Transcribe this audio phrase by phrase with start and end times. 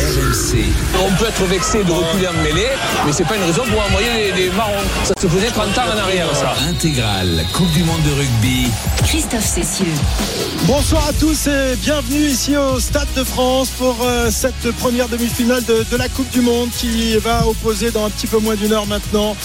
[0.00, 0.64] RMC.
[1.04, 2.70] On peut être vexé de reculer en mêlée,
[3.04, 4.72] mais c'est pas une raison pour envoyer des, des marrons.
[5.04, 6.54] Ça se faisait 30 ans en arrière, ça.
[6.68, 8.68] Intégrale Coupe du Monde de rugby.
[9.04, 9.92] Christophe Cessieux.
[10.66, 15.64] Bonsoir à tous et bienvenue ici au Stade de France pour euh, cette première demi-finale
[15.64, 18.72] de, de la Coupe du Monde qui va opposer dans un petit peu moins d'une
[18.72, 19.36] heure maintenant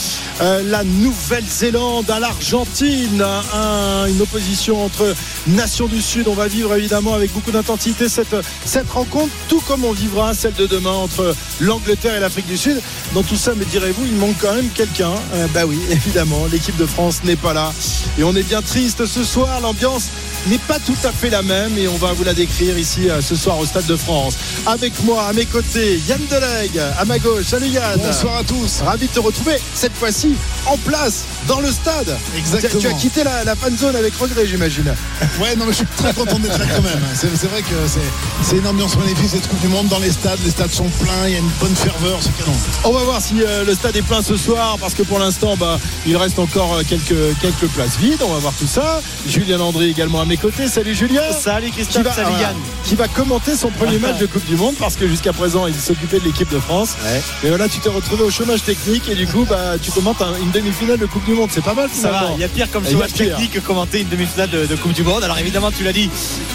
[0.41, 3.21] euh, la Nouvelle-Zélande à l'Argentine.
[3.53, 5.13] Un- une opposition entre
[5.47, 6.27] nations du Sud.
[6.29, 8.35] On va vivre évidemment avec beaucoup d'intensité cette,
[8.65, 12.79] cette rencontre, tout comme on vivra celle de demain entre l'Angleterre et l'Afrique du Sud.
[13.15, 15.13] Dans tout ça, me direz-vous, il manque quand même quelqu'un.
[15.33, 17.73] Euh, bah oui, évidemment, l'équipe de France n'est pas là.
[18.19, 19.59] Et on est bien triste ce soir.
[19.61, 20.09] L'ambiance
[20.47, 23.21] n'est pas tout à fait la même et on va vous la décrire ici euh,
[23.21, 24.35] ce soir au Stade de France.
[24.67, 27.45] Avec moi, à mes côtés, Yann Delegue, à ma gauche.
[27.45, 27.99] Salut Yann.
[27.99, 28.81] Bonsoir à tous.
[28.85, 30.35] Ravi de te retrouver cette fois-ci
[30.67, 32.15] en place dans le stade.
[32.37, 32.81] Exactement.
[32.81, 34.93] Tu as quitté la, la fan zone avec regret, j'imagine.
[35.39, 37.01] Ouais, non, mais je suis très content d'être là quand même.
[37.15, 37.99] C'est, vrai que c'est,
[38.43, 40.24] c'est une ambiance magnifique cette Coupe du Monde dans les stades.
[40.43, 42.57] Les stades sont pleins, il y a une bonne ferveur, c'est canon.
[42.83, 45.55] On va voir si euh, le stade est plein ce soir parce que pour l'instant,
[45.55, 48.17] bah, il reste encore euh, quelques, quelques places vides.
[48.25, 49.01] On va voir tout ça.
[49.27, 50.67] Julien Landry également à mes côtés.
[50.67, 51.21] Salut Julien.
[51.31, 52.55] Salut Qui Christophe, va, salut voilà, Yann.
[52.85, 55.75] qui va commenter son premier match de Coupe du Monde parce que jusqu'à présent il
[55.75, 56.95] s'occupait de l'équipe de France.
[57.43, 60.33] Et voilà, tu t'es retrouvé au chômage technique et du coup bah, tu commentes un-
[60.41, 61.49] une demi-finale de Coupe du Monde.
[61.53, 64.09] C'est pas mal Ça va, il y a pire comme chômage technique que commenter une
[64.09, 65.23] demi-finale de, de Coupe du Monde.
[65.23, 66.09] Alors évidemment, tu l'as dit,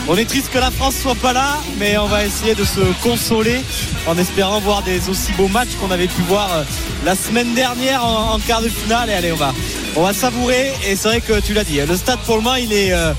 [0.08, 2.80] on est triste que la France soit pas là, mais on va essayer de se
[3.00, 3.59] consoler
[4.06, 6.64] en espérant voir des aussi beaux matchs qu'on avait pu voir euh,
[7.05, 9.11] la semaine dernière en, quart de finale.
[9.11, 9.52] Et allez, on va,
[9.97, 10.72] on va savourer.
[10.86, 13.12] Et c'est vrai que tu l'as dit, le stade pour le moment, il est euh,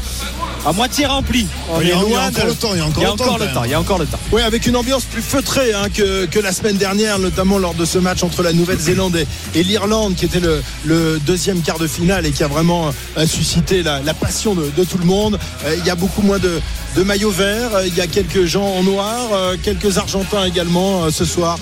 [0.65, 1.47] à moitié rempli.
[1.69, 2.81] On Il y a- est il y a loin encore de- le temps, il y
[2.81, 3.67] a encore il y a le temps, le.
[3.67, 4.19] Il y a encore le temps.
[4.31, 7.85] Oui, avec une ambiance plus feutrée hein, que, que la semaine dernière, notamment lors de
[7.85, 11.87] ce match entre la Nouvelle-Zélande et, et l'Irlande, qui était le, le deuxième quart de
[11.87, 15.39] finale et qui a vraiment euh, suscité la, la passion de, de tout le monde.
[15.65, 16.59] Euh, il y a beaucoup moins de,
[16.95, 21.09] de maillots verts, euh, il y a quelques gens en noir, euh, quelques Argentins également
[21.11, 21.57] ce soir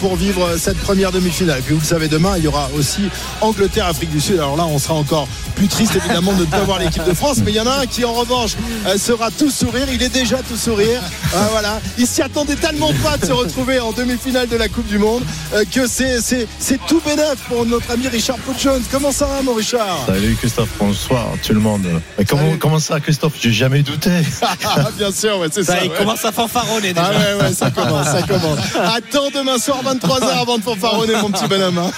[0.00, 1.58] pour vivre cette première demi-finale.
[1.58, 3.02] Et puis vous le savez, demain, il y aura aussi
[3.40, 4.36] Angleterre-Afrique du Sud.
[4.36, 7.38] Alors là, on sera encore plus triste évidemment de ne pas voir l'équipe de France,
[7.44, 8.43] mais il y en a un qui en revanche
[8.86, 9.86] euh, sera tout sourire.
[9.92, 11.00] Il est déjà tout sourire.
[11.34, 14.86] Euh, voilà, il s'y attendait tellement pas de se retrouver en demi-finale de la Coupe
[14.86, 15.22] du Monde
[15.54, 18.82] euh, que c'est c'est c'est tout bénef pour notre ami Richard Jones.
[18.90, 20.04] Comment ça va, mon Richard?
[20.06, 21.86] Salut Christophe, bonsoir tout le monde.
[22.18, 22.58] Mais comment, Salut.
[22.58, 23.34] comment ça Christophe?
[23.40, 24.10] J'ai jamais douté.
[24.66, 25.74] Ah, Bien sûr, ouais, c'est ça.
[25.74, 25.96] Ça, il ouais.
[25.96, 27.10] commence à fanfaronner déjà.
[27.12, 28.58] Ah ouais, ouais, ça commence, ça commence.
[28.74, 31.78] Attends demain soir 23h avant de fanfaronner mon petit bonhomme.
[31.78, 31.90] hein.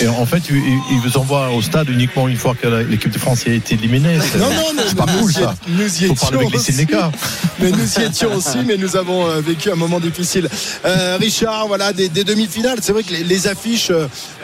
[0.00, 3.44] Et en fait, il, vous envoie au stade uniquement une fois que l'équipe de France
[3.46, 4.18] a été éliminée.
[4.20, 4.82] C'est- Non, non, non,
[5.20, 6.14] nous, y nous étions
[6.58, 6.72] aussi.
[7.60, 10.48] Mais nous y étions aussi, mais nous avons euh, vécu un moment difficile.
[10.84, 12.78] Euh, Richard, voilà, des, des demi-finales.
[12.82, 13.92] C'est vrai que les, les affiches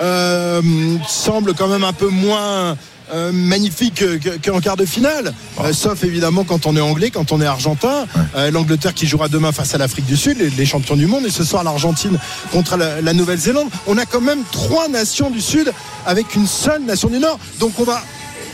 [0.00, 0.62] euh,
[1.08, 2.76] semblent quand même un peu moins.
[3.10, 5.32] euh, magnifiques que- que- qu'en quart de finale,
[5.64, 8.04] Euh, sauf évidemment quand on est anglais, quand on est argentin.
[8.36, 11.24] Euh, L'Angleterre qui jouera demain face à l'Afrique du Sud, les, les champions du monde,
[11.24, 12.18] et ce soir l'Argentine
[12.52, 13.68] contre la, la Nouvelle-Zélande.
[13.86, 15.72] On a quand même trois nations du Sud
[16.04, 17.38] avec une seule nation du Nord.
[17.60, 18.02] Donc on va,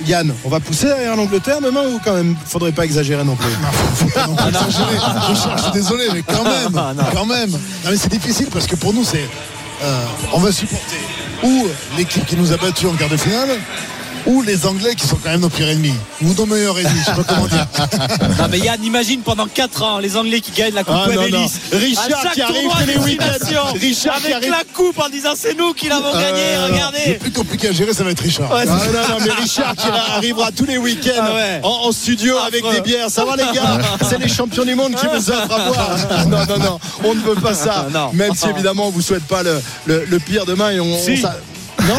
[0.07, 3.49] Yann, on va pousser derrière l'Angleterre demain ou quand même Faudrait pas exagérer non plus.
[3.95, 4.97] Faut pas non plus exagérer.
[5.57, 7.05] Je suis désolé, mais quand même, Ah, non.
[7.13, 7.51] quand même.
[7.51, 7.59] Non,
[7.91, 9.29] mais c'est difficile parce que pour nous, c'est,
[9.83, 10.97] euh, on va supporter
[11.43, 11.67] ou
[11.97, 13.49] l'équipe qui nous a battus en quart de finale.
[14.27, 15.93] Ou les Anglais qui sont quand même nos pires ennemis,
[16.23, 17.67] ou nos meilleurs ennemis, je sais pas comment dire.
[18.39, 21.47] Non mais Yann, imagine pendant 4 ans les Anglais qui gagnent la Coupe Ah, non.
[21.73, 23.73] Richard qui arrive les week-ends.
[23.79, 26.73] Richard qui avec arrive- la coupe en disant c'est nous qui l'avons gagné, Euh, Le
[26.73, 27.15] regardez.
[27.21, 28.51] plus compliqué à gérer, ça va être Richard.
[28.51, 28.75] Ouais, Ah, non,
[29.19, 31.61] non, mais Richard qui arrivera tous les week-ends Ah ouais.
[31.63, 32.47] en, en studio Affreux.
[32.49, 33.11] avec des bières.
[33.11, 35.97] Ça va les gars C'est les champions du monde qui vous offrent à boire.
[36.29, 37.87] Non, non, non, on ne veut pas ça.
[37.93, 38.11] Non.
[38.15, 41.23] Même si évidemment on vous souhaite pas le, le- le pire demain et on, Si.
[41.25, 41.29] on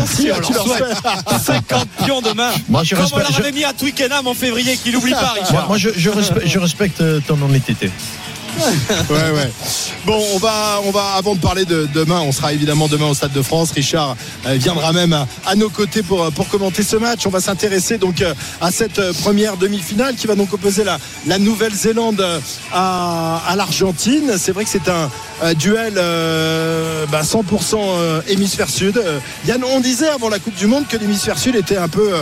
[0.08, 0.84] si, on tu leur souhaite.
[0.98, 1.42] souhaites.
[1.46, 2.52] 50 pions demain.
[2.70, 5.22] Moi, je Comme on leur je- avait mis à Twickenham en février, qu'il n'oublie pas,
[5.36, 5.68] Moi, Richard.
[5.68, 7.90] moi, je, je respecte, je respecte ton honnêteté.
[9.10, 9.52] Ouais, ouais.
[10.06, 13.14] Bon, on va, on va, avant de parler de demain, on sera évidemment demain au
[13.14, 13.72] Stade de France.
[13.72, 15.14] Richard euh, viendra même
[15.46, 17.26] à, nos côtés pour, euh, pour commenter ce match.
[17.26, 21.40] On va s'intéresser donc euh, à cette première demi-finale qui va donc opposer la, la
[21.40, 22.24] Nouvelle-Zélande
[22.72, 24.34] à, l'Argentine.
[24.38, 25.10] C'est vrai que c'est un,
[25.54, 29.02] duel euh, bah, 100% euh, hémisphère sud.
[29.48, 32.14] Yann, on disait avant la Coupe du Monde que l'hémisphère sud était un peu.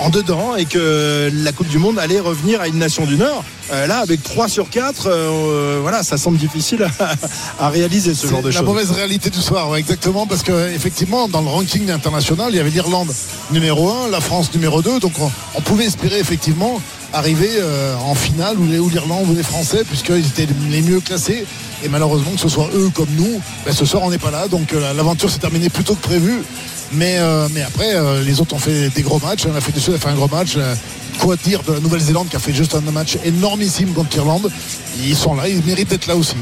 [0.00, 3.16] Euh, en dedans et que la Coupe du Monde allait revenir à une nation du
[3.16, 3.44] Nord.
[3.72, 7.14] Euh, là, avec 3 sur 4, euh, voilà, ça semble difficile à,
[7.66, 8.68] à réaliser ce genre de C'est la choses.
[8.68, 12.60] mauvaise réalité du soir, ouais, exactement, parce que effectivement, dans le ranking international, il y
[12.60, 13.12] avait l'Irlande
[13.50, 16.80] numéro 1, la France numéro 2, donc on, on pouvait espérer effectivement
[17.12, 21.44] arriver euh, en finale où l'Irlande ou les Français, puisqu'ils étaient les mieux classés.
[21.84, 24.48] Et malheureusement, que ce soit eux comme nous, ben, ce soir on n'est pas là,
[24.48, 26.42] donc euh, l'aventure s'est terminée plus tôt que prévu.
[26.92, 27.94] Mais, euh, mais après,
[28.24, 29.44] les autres ont fait des gros matchs.
[29.52, 30.56] L'Afrique du Sud a fait un gros match.
[31.18, 34.52] Quoi dire de la Nouvelle-Zélande qui a fait juste un match énormissime contre l'Irlande
[35.04, 36.36] Ils sont là, ils méritent d'être là aussi.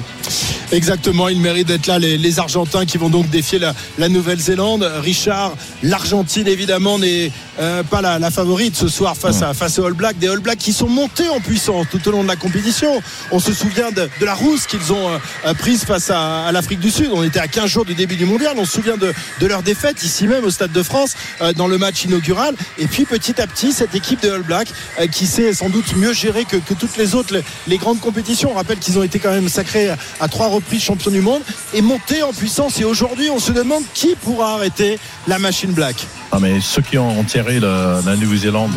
[0.71, 1.99] Exactement, il mérite d'être là.
[1.99, 4.91] Les, les Argentins qui vont donc défier la, la Nouvelle-Zélande.
[5.01, 9.93] Richard, l'Argentine évidemment n'est euh, pas la, favorite ce soir face, à, face aux All
[9.93, 10.19] Blacks.
[10.19, 13.03] Des All Blacks qui sont montés en puissance tout au long de la compétition.
[13.31, 15.09] On se souvient de, la rousse qu'ils ont
[15.47, 17.11] euh, prise face à, l'Afrique du Sud.
[17.13, 18.55] On était à 15 jours du début du mondial.
[18.59, 19.13] On se souvient de,
[19.47, 22.55] leur défaite ici même au Stade de France euh, dans le match inaugural.
[22.79, 24.69] Et puis petit à petit, cette équipe de All Blacks
[25.01, 27.35] euh, qui s'est sans doute mieux gérée que, toutes les autres,
[27.67, 28.51] les, grandes compétitions.
[28.53, 29.91] On rappelle qu'ils ont été quand même sacrés
[30.21, 31.43] à, trois reprises champions du monde
[31.73, 32.81] et montés en puissance.
[32.81, 36.07] Et aujourd'hui, on se demande qui pourra arrêter la machine black.
[36.33, 38.73] Ah, mais ceux qui ont la Nouvelle-Zélande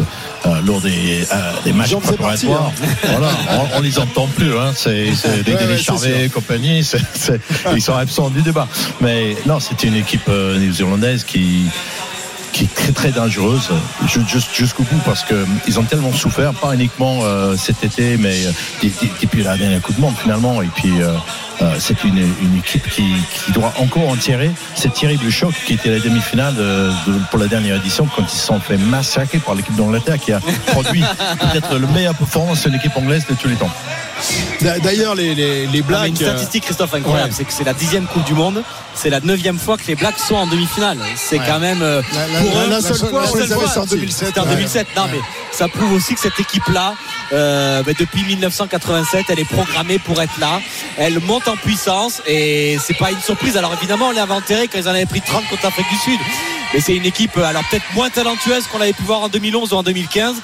[0.45, 2.71] euh, lors des, euh, des matchs préparatoires,
[3.03, 3.29] voilà,
[3.73, 4.57] on, on les entend plus.
[4.57, 5.05] Hein, c'est
[5.43, 6.79] des Ouais, ouais, Charvet et compagnie.
[7.75, 8.67] ils sont absents du débat.
[9.01, 11.63] Mais non, c'était une équipe euh, néo-zélandaise qui
[12.53, 13.69] qui est très très dangereuse
[14.57, 17.19] jusqu'au bout parce que ils ont tellement souffert pas uniquement
[17.55, 18.51] cet été mais euh,
[18.83, 20.89] et- et- et puis la dernière coup de monde finalement et puis
[21.61, 23.03] euh, euh, c'est une, une équipe qui,
[23.45, 27.39] qui doit encore en tirer ce terrible choc qui était la demi-finale de- de- pour
[27.39, 31.03] la dernière édition quand ils se sont fait massacrer par l'équipe d'Angleterre qui a produit
[31.39, 33.71] peut-être le meilleur performance de l'équipe anglaise de tous les temps
[34.61, 36.07] D'a- D'ailleurs, les, les, les Ah, mais Blacks.
[36.09, 37.35] une statistique, Christophe, incroyable, ouais.
[37.37, 38.63] c'est que c'est la dixième Coupe du Monde.
[38.95, 40.97] C'est la neuvième fois que les Blacks sont en demi-finale.
[41.15, 43.67] C'est quand même euh, La- la- pour la- eux, la seule fois, on les avait,
[43.71, 44.27] c'est en 2007.
[44.29, 44.55] C'était en Ouais.
[44.55, 44.87] 2007.
[44.97, 45.19] Non, mais
[45.51, 46.95] ça prouve aussi que cette équipe-là,
[47.31, 50.61] euh, bah, depuis 1987, elle est programmée pour être là.
[50.97, 53.57] Elle monte en puissance et c'est pas une surprise.
[53.57, 56.19] Alors évidemment, on l'avait enterré quand ils en avaient pris 30 contre l'Afrique du Sud.
[56.73, 59.73] Mais c'est une équipe, euh, alors peut-être moins talentueuse qu'on l'avait pu voir en 2011
[59.73, 60.35] ou en 2015.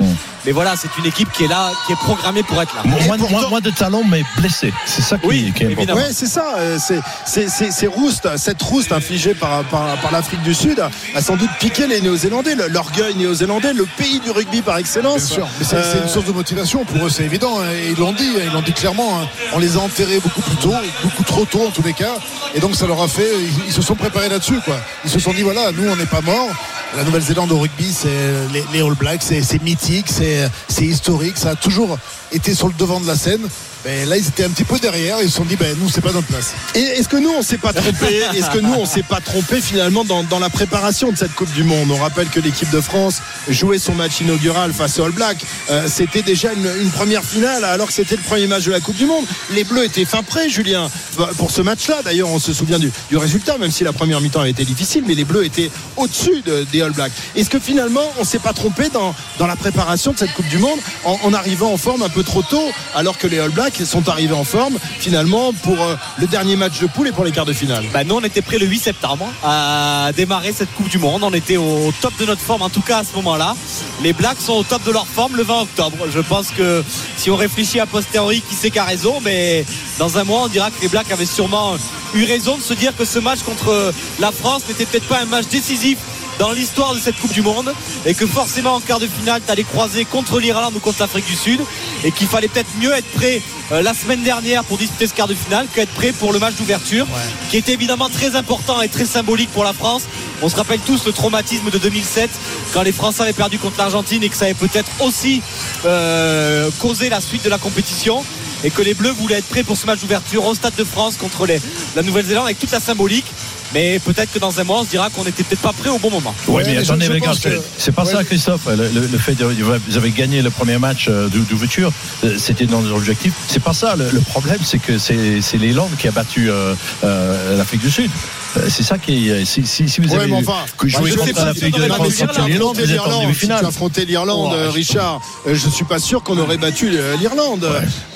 [0.46, 2.81] Mais voilà, c'est une équipe qui est là, qui est programmée pour être là.
[2.84, 5.80] moins, pourtant- moins- moins de talent mais blessé c'est ça qui, Oui, qui est important
[5.81, 6.02] évidemment.
[6.02, 6.56] Ouais, c'est ça.
[6.58, 6.78] euh,
[7.25, 10.80] C'est, rouste, cette rouste infligée par, par, par l'Afrique du Sud
[11.16, 15.28] a, sans doute piqué les Néo-Zélandais, l'orgueil néo-zélandais, le pays du rugby par excellence.
[15.28, 17.60] Bien sûr, mais c'est c'est Euh, une source de motivation pour eux, c'est évident.
[17.62, 19.22] hein, et Ils l'ont dit, ils l'ont dit clairement.
[19.22, 19.28] hein.
[19.54, 20.74] On les a enterrés beaucoup plus tôt,
[21.04, 22.16] beaucoup trop tôt en tous les cas.
[22.54, 24.60] Et donc ça leur a fait, ils, ils se sont préparés là-dessus.
[24.66, 24.78] quoi.
[25.06, 26.51] Ils se sont dit voilà, nous on n'est pas morts.
[26.95, 28.07] La Nouvelle-Zélande au rugby, c'est
[28.54, 31.38] les, les All Blacks, c'est mythique, c'est historique.
[31.38, 31.98] Ça a toujours
[32.31, 33.42] été sur le devant de la scène.
[33.85, 35.18] Mais là, ils étaient un petit peu derrière.
[35.21, 36.53] Ils se sont dit, ben nous, c'est pas notre place.
[36.75, 39.59] Et est-ce que nous on s'est pas trompé Est-ce que nous on s'est pas trompé
[39.62, 42.80] finalement dans, dans la préparation de cette Coupe du Monde On rappelle que l'équipe de
[42.81, 43.18] France
[43.50, 45.44] jouait son match inaugural face aux All Blacks.
[45.69, 48.80] Euh, c'était déjà une, une première finale alors que c'était le premier match de la
[48.80, 49.25] Coupe du Monde.
[49.51, 50.89] Les Bleus étaient fin prêts, Julien,
[51.38, 52.01] pour ce match-là.
[52.06, 55.03] D'ailleurs, on se souvient du, du résultat, même si la première mi-temps a été difficile,
[55.07, 57.12] mais les Bleus étaient au-dessus de- des All Blacks.
[57.35, 60.57] Est-ce que finalement on s'est pas trompé dans, dans la préparation de cette Coupe du
[60.57, 63.73] Monde en, en arrivant en forme un peu trop tôt alors que les All Blacks
[63.86, 67.31] sont arrivés en forme finalement pour euh, le dernier match de poule et pour les
[67.31, 70.90] quarts de finale Bah, nous, on était prêts le 8 septembre à démarrer cette Coupe
[70.90, 71.24] du Monde.
[71.24, 73.56] On était au top de notre forme, en tout cas à ce moment-là.
[74.02, 75.98] Les Blacks sont au top de leur forme le 20 octobre.
[76.14, 76.84] Je pense que
[77.18, 79.66] si on réfléchit à posteriori, qui sait qui a raison, mais
[80.00, 81.76] dans un mois, on dira que les Blacks avaient sûrement
[82.14, 85.26] eu raison de se dire que ce match contre la France n'était peut-être pas un
[85.26, 85.98] match décisif
[86.39, 87.74] dans l'histoire de cette Coupe du Monde
[88.06, 91.25] et que forcément en quart de finale tu allais croiser contre l'Irlande ou contre l'Afrique
[91.25, 91.59] du Sud
[92.03, 93.41] et qu'il fallait peut-être mieux être prêt
[93.71, 96.56] euh, la semaine dernière pour disputer ce quart de finale qu'être prêt pour le match
[96.56, 97.06] d'ouverture
[97.50, 100.03] qui était évidemment très important et très symbolique pour la France.
[100.41, 102.30] On se rappelle tous le traumatisme de 2007
[102.74, 105.41] quand les Français avaient perdu contre l'Argentine et que ça avait peut-être aussi
[105.85, 108.24] euh, causé la suite de la compétition
[108.63, 111.18] et que les Bleus voulaient être prêts pour ce match d'ouverture au Stade de France
[111.18, 111.62] contre les-
[111.95, 113.25] la Nouvelle-Zélande avec toute la symbolique
[113.73, 115.99] mais peut-être que dans un mois on se dira qu'on n'était peut-être pas prêt au
[115.99, 118.11] bon moment Oui, Ouais, mais attendez, que- c'est pas Ouais.
[118.11, 118.68] ça, Christophe.
[118.68, 121.92] Le, le- le fait de vous avez gagné le premier match euh, d'ou- d'ouverture,
[122.23, 123.33] euh, c'était dans l'objectif.
[123.47, 123.95] C'est pas ça.
[123.95, 127.92] Le, le problème, c'est que c'est c'est l'Irlande qui a battu euh, euh, l'Afrique du
[127.92, 128.11] Sud.
[128.57, 129.45] Euh, C'est ça qui est.
[129.45, 131.45] Si, si, si vous Ouais, avez mais enfin, que bah, joué je sais contre pas
[131.45, 133.19] l'Afrique si de on aurait France battu contre l'Irlande, l'Irlande, vous êtes en l'Irlande, si
[133.19, 133.66] tu demi-finale.
[133.66, 137.64] affrontais l'Irlande, Ouais, je- Richard, euh, je suis pas sûr qu'on aurait battu euh, l'Irlande.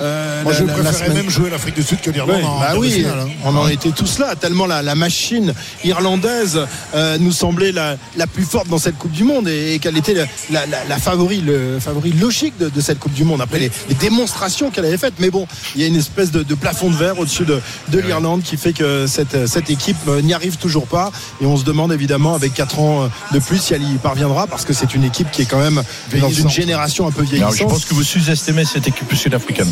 [0.01, 2.38] Euh, Moi, la- je la- la préférerais semaine- même jouer l'Afrique du Sud que l'Irlande
[2.38, 3.29] Ouais, en bah oui, finale, hein.
[3.46, 5.53] on en était tous là, tellement la, la machine
[5.84, 6.60] irlandaise
[6.96, 9.98] euh, nous semblait la, la plus forte dans cette Coupe du Monde et, et qu'elle
[9.98, 13.41] était la, la, la, la favori, le favori logique de, de cette Coupe du Monde
[13.41, 15.15] après les, les démonstrations qu'elle avait faites.
[15.20, 18.00] Mais bon, il y a une espèce de, de plafond de verre au-dessus de, de
[18.00, 21.63] l'Irlande qui fait que cette, cette équipe euh, n'y arrive toujours pas et on se
[21.63, 24.93] demande évidemment avec 4 ans euh, de plus si elle y parviendra parce que c'est
[24.93, 25.81] une équipe qui est quand même dans
[26.13, 26.51] une Vieillissante.
[26.51, 27.69] génération un peu Alors, je vieillissante.
[27.69, 29.72] pense que vous sous-estimez cette équipe sud-africaine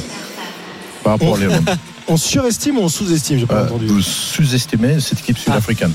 [1.03, 1.69] par rapport à l'Irlande.
[2.07, 3.87] On surestime ou on sous-estime, j'ai pas Euh, entendu.
[3.87, 5.91] vous sous-estimez cette équipe sud-africaine.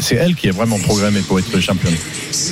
[0.00, 1.96] C'est elle qui est vraiment programmée pour être championne.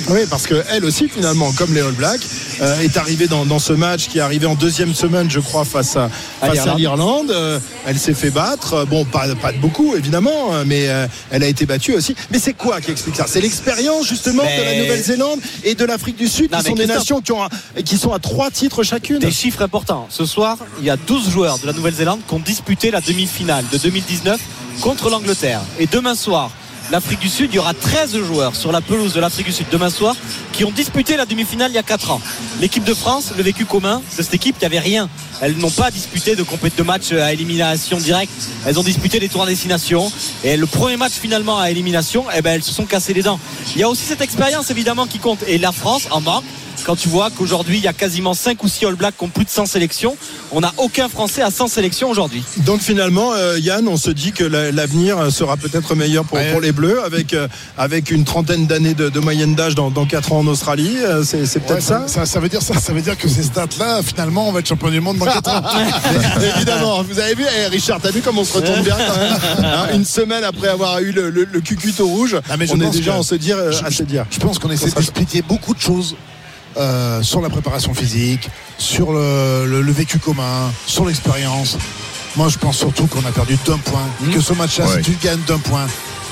[0.09, 2.21] Oui, parce que elle aussi, finalement, comme les All Blacks,
[2.61, 5.63] euh, est arrivée dans, dans ce match qui est arrivé en deuxième semaine, je crois,
[5.65, 6.09] face à,
[6.41, 7.31] À face à l'Irlande.
[7.31, 8.73] Euh, elle s'est fait battre.
[8.73, 12.13] Euh, Bon, pas, pas de beaucoup, évidemment, mais euh, elle a été battue aussi.
[12.31, 13.25] Mais c'est quoi qui explique ça?
[13.27, 16.75] C'est l'expérience, justement, Mais- de la Nouvelle-Zélande et de l'Afrique du Sud, Non, qui sont
[16.75, 19.19] des nations qui, ont un- qui sont à trois titres chacune.
[19.19, 20.07] Des chiffres importants.
[20.09, 23.63] Ce soir, il y a 12 joueurs de la Nouvelle-Zélande qui ont disputé la demi-finale
[23.71, 24.39] de 2019
[24.81, 25.61] contre l'Angleterre.
[25.79, 26.51] Et demain soir,
[26.91, 29.67] l'Afrique du Sud, il y aura 13 joueurs sur la pelouse de l'Afrique du Sud
[29.71, 30.15] demain soir
[30.51, 32.21] qui ont disputé la demi-finale il y a 4 ans.
[32.59, 35.09] L'équipe de France, le vécu commun de cette équipe, il n'y avait rien.
[35.39, 38.33] Elles n'ont pas disputé de, de match à élimination directe.
[38.65, 40.11] Elles ont disputé des tours à destination.
[40.43, 43.39] Et le premier match finalement à élimination, eh ben, elles se sont cassées les dents.
[43.75, 45.39] Il y a aussi cette expérience évidemment qui compte.
[45.47, 46.43] Et la France en manque
[46.85, 49.29] quand tu vois qu'aujourd'hui il y a quasiment 5 ou 6 All Blacks qui ont
[49.29, 50.15] plus de 100 sélections,
[50.51, 52.43] on n'a aucun Français à 100 sélections aujourd'hui.
[52.65, 56.51] Donc finalement, euh, Yann, on se dit que la- l'avenir sera peut-être meilleur pour, Ouais.
[56.51, 57.47] pour les Bleus, avec, euh,
[57.77, 60.97] avec une trentaine d'années de, de moyenne d'âge dans, dans 4 ans en Australie.
[61.03, 63.43] Euh, C'est peut-être Ouais, ça, ça, ça veut dire ça, ça veut dire que ces
[63.43, 65.61] stats-là, finalement, on va être champion du monde dans 4 ans.
[66.57, 69.37] Évidemment, vous avez vu, eh, Richard, t'as vu comment on se retourne bien quand même
[69.65, 72.79] Hein, Une semaine après avoir eu le, le, le cucuto rouge, Ah, mais je on
[72.81, 74.25] est pense déjà que- en se dire, euh, je- à se dire.
[74.31, 76.15] Je pense qu'on essaie d'expliquer beaucoup de choses
[76.77, 81.77] euh, sur la préparation physique, sur le, le- le vécu commun, sur l'expérience.
[82.37, 84.07] Moi, je pense surtout qu'on a perdu d'un point.
[84.21, 84.29] Mmh.
[84.31, 85.03] Que ce match-là, Ouais.
[85.03, 85.85] si tu gagnes d'un point,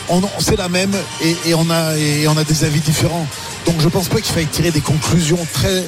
[0.07, 3.27] on, on- c'est la même et, et on a, et on a des avis différents.
[3.65, 5.83] Donc, je pense pas qu'il faille tirer des conclusions très.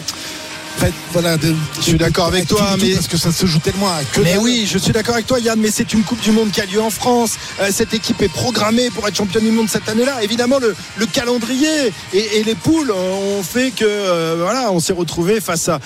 [0.78, 3.88] Très- voilà, de- Je suis d'accord avec toi, mais- Parce que ça se joue tellement
[3.90, 6.32] à que Mais oui, je suis d'accord avec toi, Yann, mais c'est une Coupe du
[6.32, 7.32] Monde qui a lieu en France.
[7.60, 10.24] Euh, cette équipe est programmée pour être championne du monde cette année-là.
[10.24, 14.94] Évidemment, le, le calendrier et, et les poules ont fait que, euh, voilà, on s'est
[14.94, 15.80] retrouvé face à,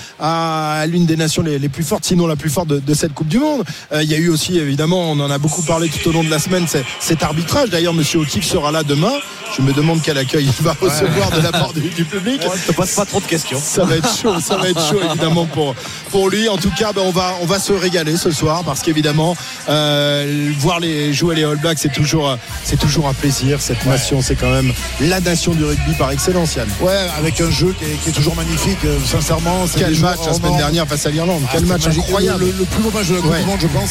[0.80, 3.14] à l'une des nations les, les plus fortes, sinon la plus forte de, de cette
[3.14, 3.64] Coupe du Monde.
[3.92, 6.24] Euh, Il y a eu aussi, évidemment, on en a beaucoup parlé tout au long
[6.24, 7.70] de la semaine, c'est- cet arbitrage.
[7.70, 9.12] D'ailleurs, Monsieur O'Keefe sera là demain.
[9.56, 12.40] Je me demande quel accueil il va recevoir de la part du, du public.
[12.42, 13.60] Je te pose pas trop de questions.
[13.64, 15.74] Ça va être chaud, ça va être chaud évidemment pour,
[16.10, 16.48] pour lui.
[16.48, 19.36] En tout cas, ben, on, va, on va se régaler ce soir parce qu'évidemment,
[19.68, 23.60] euh, voir les jouer les All Blacks, c'est toujours, c'est toujours un plaisir.
[23.60, 26.68] Cette nation, c'est quand même la nation du rugby par excellence, Yann.
[26.80, 29.64] Ouais, avec un jeu qui est, qui est toujours magnifique, euh, sincèrement.
[29.76, 31.42] Quel match la semaine dernière face à l'Irlande.
[31.46, 32.44] Ah, Quel match incroyable.
[32.44, 33.40] Le, le plus beau match de la Coupe Ouais.
[33.40, 33.90] du Monde, je pense.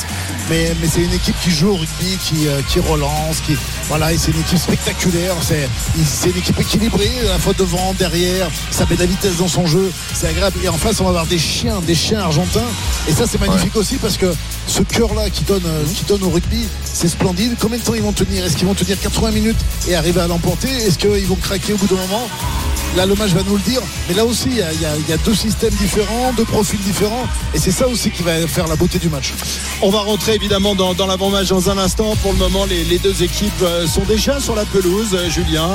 [0.50, 3.56] Mais, mais c'est une équipe qui joue au rugby, qui, euh, qui relance, qui
[3.88, 5.34] voilà, et c'est une équipe spectaculaire.
[5.42, 5.68] C'est,
[6.06, 8.48] c'est une équipe équilibrée, à la fois devant, derrière.
[8.72, 9.92] Ça met de la vitesse dans son jeu.
[10.14, 10.58] C'est agréable.
[10.64, 12.68] Et en face, on va avoir des chiens, des chiens argentins.
[13.08, 14.34] Et ça, c'est magnifique aussi parce que
[14.68, 17.56] ce cœur-là qui donne, euh, qui donne au rugby, c'est splendide.
[17.60, 18.46] Combien de temps ils vont tenir?
[18.46, 20.70] Est-ce qu'ils vont tenir 80 minutes et arriver à l'emporter?
[20.70, 22.28] Est-ce qu'ils vont craquer au bout d'un moment?
[22.96, 23.82] Là, match va nous le dire.
[24.08, 27.28] Mais là aussi, il y a, deux systèmes différents, deux profils différents.
[27.54, 29.34] Et c'est ça aussi qui va faire la beauté du match.
[29.82, 32.16] On va rentrer évidemment dans, l'avant-match dans un instant.
[32.22, 35.10] Pour le moment, les, deux équipes euh, sont déjà sur la pelouse.
[35.14, 35.70] Euh, Julien,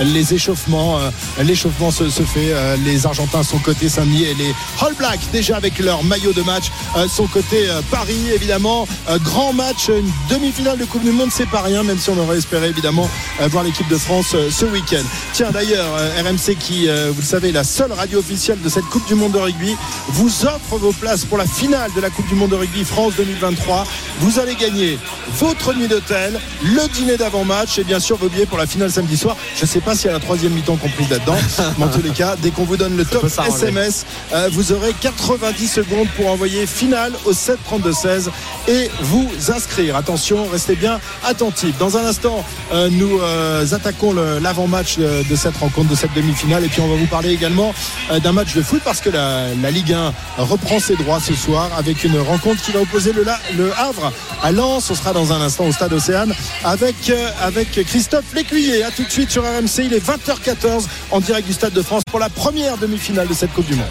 [0.00, 1.10] les échauffements, euh,
[1.44, 2.52] l'échauffement se, se fait.
[2.84, 6.64] Les Argentins sont côté Saint-Denis et les All Blacks déjà avec leur maillot de match
[7.08, 8.88] sont côté Paris évidemment.
[9.22, 10.10] Grand match, une
[10.56, 13.08] demi-finale de Coupe du Monde, c'est pas rien, même si on aurait espéré évidemment
[13.50, 15.02] voir l'équipe de France euh, ce week-end.
[15.32, 18.68] Tiens d'ailleurs, euh, RMC qui, euh, vous le savez, est la seule radio officielle de
[18.68, 19.76] cette Coupe du Monde de rugby,
[20.08, 23.14] vous offre vos places pour la finale de la Coupe du Monde de rugby France
[23.16, 23.86] 2023.
[24.20, 24.98] Vous allez gagner
[25.34, 29.16] votre nuit d'hôtel, le dîner d'avant-match et bien sûr vos billets pour la finale samedi
[29.16, 29.36] soir.
[29.56, 31.36] Je ne sais pas s'il y a la troisième mi-temps comprise là-dedans,
[31.78, 33.26] mais en tous les cas, dès qu'on vous donne le top.
[33.46, 38.30] SMS, euh, vous aurez 90 secondes pour envoyer finale au 7 32 16
[38.68, 39.96] et vous inscrire.
[39.96, 41.76] Attention, restez bien attentifs.
[41.78, 46.64] Dans un instant, euh, nous euh, attaquons l'avant-match de, de cette rencontre, de cette demi-finale,
[46.64, 47.74] et puis on va vous parler également
[48.10, 51.70] euh, d'un match de foot parce que la, Ligue 1 reprend ses droits ce soir
[51.76, 53.24] avec une rencontre qui va opposer le,
[53.56, 54.12] le Havre
[54.42, 54.90] à Lens.
[54.90, 56.34] On sera dans un instant au Stade Océane
[56.64, 58.84] avec, euh, avec Christophe Lécuyer.
[58.84, 59.84] A tout de suite sur RMC.
[59.84, 63.52] Il est 20h14 en direct du Stade de France pour la première demi-finale de cette
[63.52, 63.86] Coupe du Monde.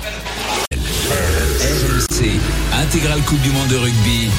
[0.71, 2.39] RMC,
[2.81, 4.29] intégrale Coupe du Monde de rugby.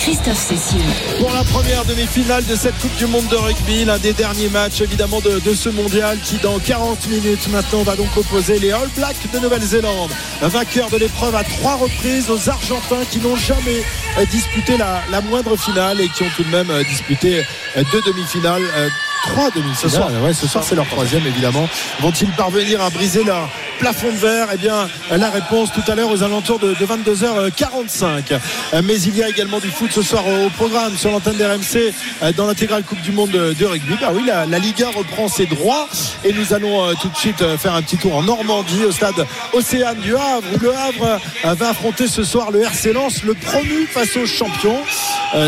[0.00, 0.80] Christophe Cécile.
[1.18, 4.80] Pour la première demi-finale de cette Coupe du Monde de rugby, l'un des derniers matchs
[4.80, 8.88] évidemment de, de ce mondial qui dans 40 minutes maintenant va donc opposer les All
[8.96, 13.82] Blacks de Nouvelle-Zélande, vainqueur de l'épreuve à trois reprises aux Argentins qui n'ont jamais
[14.18, 17.44] euh, disputé la, la moindre finale et qui ont tout de même euh, disputé
[17.76, 18.62] euh, deux demi-finales.
[18.76, 18.88] euh,
[19.26, 19.76] Trois demi-finales.
[19.76, 20.10] Ce soir.
[20.22, 21.68] Ouais, ce soir c'est leur troisième évidemment.
[22.00, 23.50] Vont-ils parvenir à briser leur,
[23.80, 28.38] plafond de verre Eh bien, la réponse tout à l'heure aux alentours de, 22h45.
[28.84, 31.92] Mais il y a également du foot ce soir au programme sur l'antenne d'RMC
[32.36, 33.94] dans l'intégrale Coupe du Monde de rugby.
[34.00, 35.88] Bah oui, la, Liga reprend ses droits
[36.24, 39.98] et nous allons tout de suite faire un petit tour en Normandie au stade Océane
[40.00, 44.14] du Havre où le Havre va affronter ce soir le RC Lens, le promu face
[44.16, 44.76] au champion.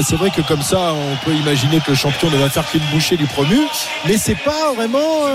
[0.03, 2.85] C'est vrai que comme ça, on peut imaginer que le champion ne va faire qu'une
[2.93, 3.59] bouchée du promu,
[4.07, 5.27] mais c'est pas vraiment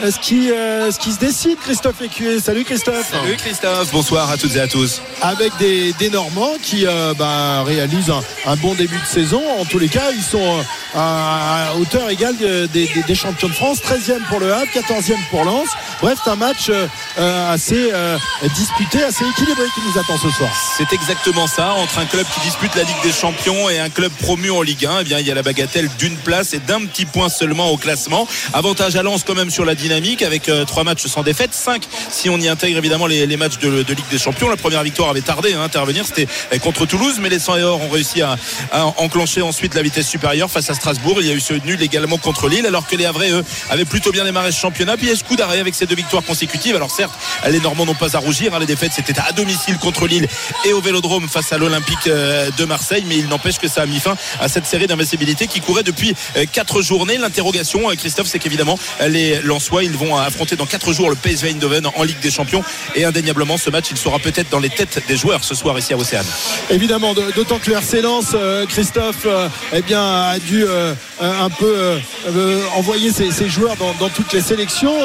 [0.00, 1.58] ce qui, ce qui se décide.
[1.58, 3.10] Christophe Écuyer, salut Christophe.
[3.10, 5.00] Salut Christophe, bonsoir à toutes et à tous.
[5.22, 6.86] Avec des, Normands qui
[7.18, 8.12] bah, réalisent
[8.46, 9.42] un, bon début de saison.
[9.58, 10.64] En tous les cas, ils sont
[10.94, 13.78] à hauteur égale des, champions de France.
[13.80, 15.68] 13e pour le Havre, 14e pour Lens.
[16.00, 16.70] Bref, c'est un match
[17.16, 17.90] assez
[18.54, 20.50] disputé, assez équilibré qui nous attend ce soir.
[20.76, 21.72] C'est exactement ça.
[21.74, 24.86] Entre un club qui dispute la Ligue des Champions et un club promu en Ligue
[24.86, 27.70] 1, eh bien, il y a la bagatelle d'une place et d'un petit point seulement
[27.70, 28.28] au classement.
[28.52, 32.25] Avantage à Lens quand même sur la dynamique avec trois matchs sans défaite, 5 si
[32.28, 34.48] on y intègre évidemment les, matchs de, Ligue des Champions.
[34.48, 36.26] La première victoire avait tardé à intervenir, c'était
[36.58, 38.36] contre Toulouse, mais les 100 et or ont réussi à,
[38.98, 41.16] enclencher ensuite la vitesse supérieure face à Strasbourg.
[41.20, 43.84] Il y a eu ce nul également contre Lille, alors que les Havrais, eux, avaient
[43.84, 44.96] plutôt bien démarré ce championnat.
[44.96, 46.76] Puis coup d'arrêt avec ces deux victoires consécutives.
[46.76, 47.12] Alors certes,
[47.48, 48.54] les Normands n'ont pas à rougir.
[48.54, 48.58] Hein.
[48.58, 50.26] les défaites, c'était à domicile contre Lille
[50.64, 53.04] et au Vélodrome face à l'Olympique euh, de Marseille.
[53.06, 56.14] Mais il n'empêche que ça a mis fin à cette série d'invincibilité qui courait depuis
[56.52, 57.18] 4 euh, journées.
[57.18, 61.50] L'interrogation, euh, Christophe, c'est qu'évidemment, les Lensois, ils vont affronter dans 4 jours le PSV
[61.50, 62.62] Eindhoven en Ligue des Champions.
[62.94, 65.92] Et indéniablement, ce match, il sera peut-être dans les têtes des joueurs ce soir ici
[65.92, 66.26] à Océane.
[66.70, 68.36] Évidemment, d'autant que le RC Lens,
[68.68, 69.26] Christophe,
[69.72, 70.64] eh bien, a dû
[71.20, 71.98] un peu
[72.76, 74.96] envoyer ses, joueurs dans, toutes les sélections.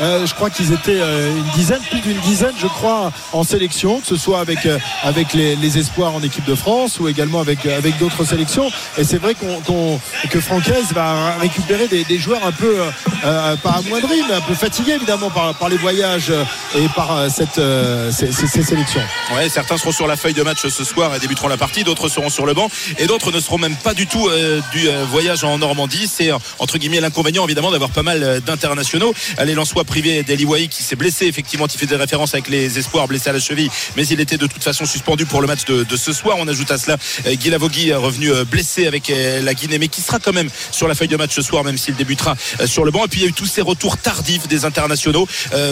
[0.00, 4.16] je crois qu'ils étaient une dizaine, plus d'une dizaine, je crois, en sélection, que ce
[4.16, 4.68] soit avec,
[5.02, 8.70] avec les, espoirs en équipe de France ou également avec, avec d'autres sélections.
[8.98, 12.76] Et c'est vrai qu'on, que Francaise va récupérer des, joueurs un peu,
[13.24, 16.32] euh, pas amoindris, mais un peu fatigués évidemment par, par les voyages
[16.74, 18.32] et par euh, cette, euh, ces,
[18.62, 19.02] sélections.
[19.34, 22.08] Ouais, certains seront sur la feuille de match ce soir et débuteront la partie, d'autres
[22.08, 24.28] seront sur le banc et d'autres ne seront même pas du tout
[24.72, 26.08] du voyage en Normandie.
[26.12, 29.14] C'est entre guillemets l'inconvénient évidemment d'avoir pas mal d'internationaux.
[29.44, 33.08] Les Lensois privés d'Eli qui s'est blessé effectivement, il fait des références avec les espoirs
[33.08, 35.96] blessés à la cheville, mais il était de toute façon suspendu pour le match de,
[35.96, 36.36] ce soir.
[36.38, 36.96] On ajoute à cela
[37.26, 41.08] Guy Lavogui revenu blessé avec la Guinée, mais qui sera quand même sur la feuille
[41.08, 42.36] de match ce soir, même s'il débutera
[42.66, 43.04] sur le banc.
[43.04, 45.26] Et puis il y a eu tous ces retours tardifs des internationaux.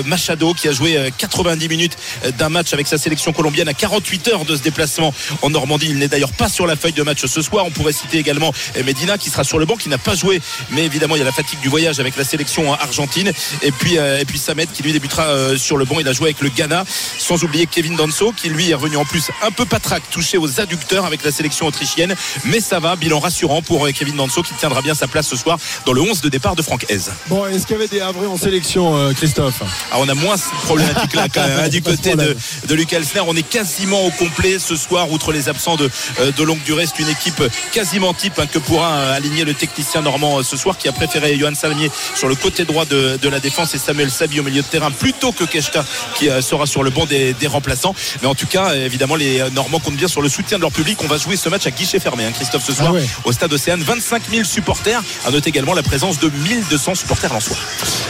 [0.04, 1.96] Machado qui a joué 90 minutes
[2.38, 5.86] d'un match avec sa sélection colombienne à 48 heures de ce déplacement en Normandie.
[5.90, 7.64] Il n'est d'ailleurs pas sur la feuille de match ce soir.
[7.66, 8.52] On pourrait citer également
[8.84, 10.40] Medina qui sera sur le banc, qui n'a pas joué,
[10.70, 13.32] mais évidemment il y a la fatigue du voyage avec la sélection argentine.
[13.62, 16.00] Et puis, et puis Samet qui lui débutera sur le banc.
[16.00, 16.84] Il a joué avec le Ghana,
[17.18, 20.60] sans oublier Kevin Danso qui lui est revenu en plus un peu patraque, touché aux
[20.60, 22.14] adducteurs avec la sélection autrichienne.
[22.44, 25.58] Mais ça va, bilan rassurant pour Kevin Danso qui tiendra bien sa place ce soir
[25.86, 27.10] dans le 11 de départ de Franck Hez.
[27.28, 29.62] Bon, est-ce qu'il y avait des Havrais en sélection, Christophe?
[29.90, 31.60] Ah, On a moins problématique là quand même.
[31.64, 32.36] Hein, du côté de,
[32.68, 35.90] de Lucas Elsner, on est quasiment au complet ce soir, outre les absents de,
[36.36, 36.86] de longue durée.
[36.86, 40.88] C'est une équipe quasiment type hein, que pourra aligner le technicien normand ce soir qui
[40.88, 44.40] a préféré Johan Salmier sur le côté droit de, de la défense et Samuel Sabi
[44.40, 45.84] au milieu de terrain plutôt que Keshta
[46.16, 47.94] qui sera sur le banc des, des remplaçants.
[48.20, 50.98] Mais en tout cas, évidemment, les Normands comptent bien sur le soutien de leur public.
[51.02, 53.52] On va jouer ce match à guichet fermé, hein, Christophe, ce soir ah au stade
[53.52, 53.82] Océane.
[53.82, 55.02] 25 000 supporters.
[55.24, 57.56] À noter également la présence de 1200 supporters en soi.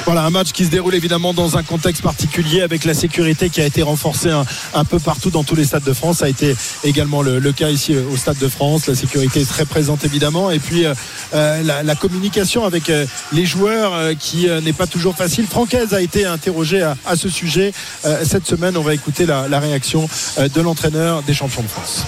[0.05, 2.32] Voilà, un match qui se déroule évidemment dans un contexte particulier
[2.63, 5.93] avec la sécurité qui a été renforcée un, peu partout dans tous les stades de
[5.93, 6.19] France.
[6.19, 8.87] Ça a été également le, cas ici au Stade de France.
[8.87, 10.51] La sécurité est très présente évidemment.
[10.51, 10.95] Et puis euh,
[11.35, 15.47] euh, la, communication avec euh, les joueurs qui n'est pas toujours facile.
[15.47, 17.73] Francaise a été interrogé à, ce sujet.
[18.25, 22.05] cette semaine, on va écouter la réaction de l'entraîneur des champions de France.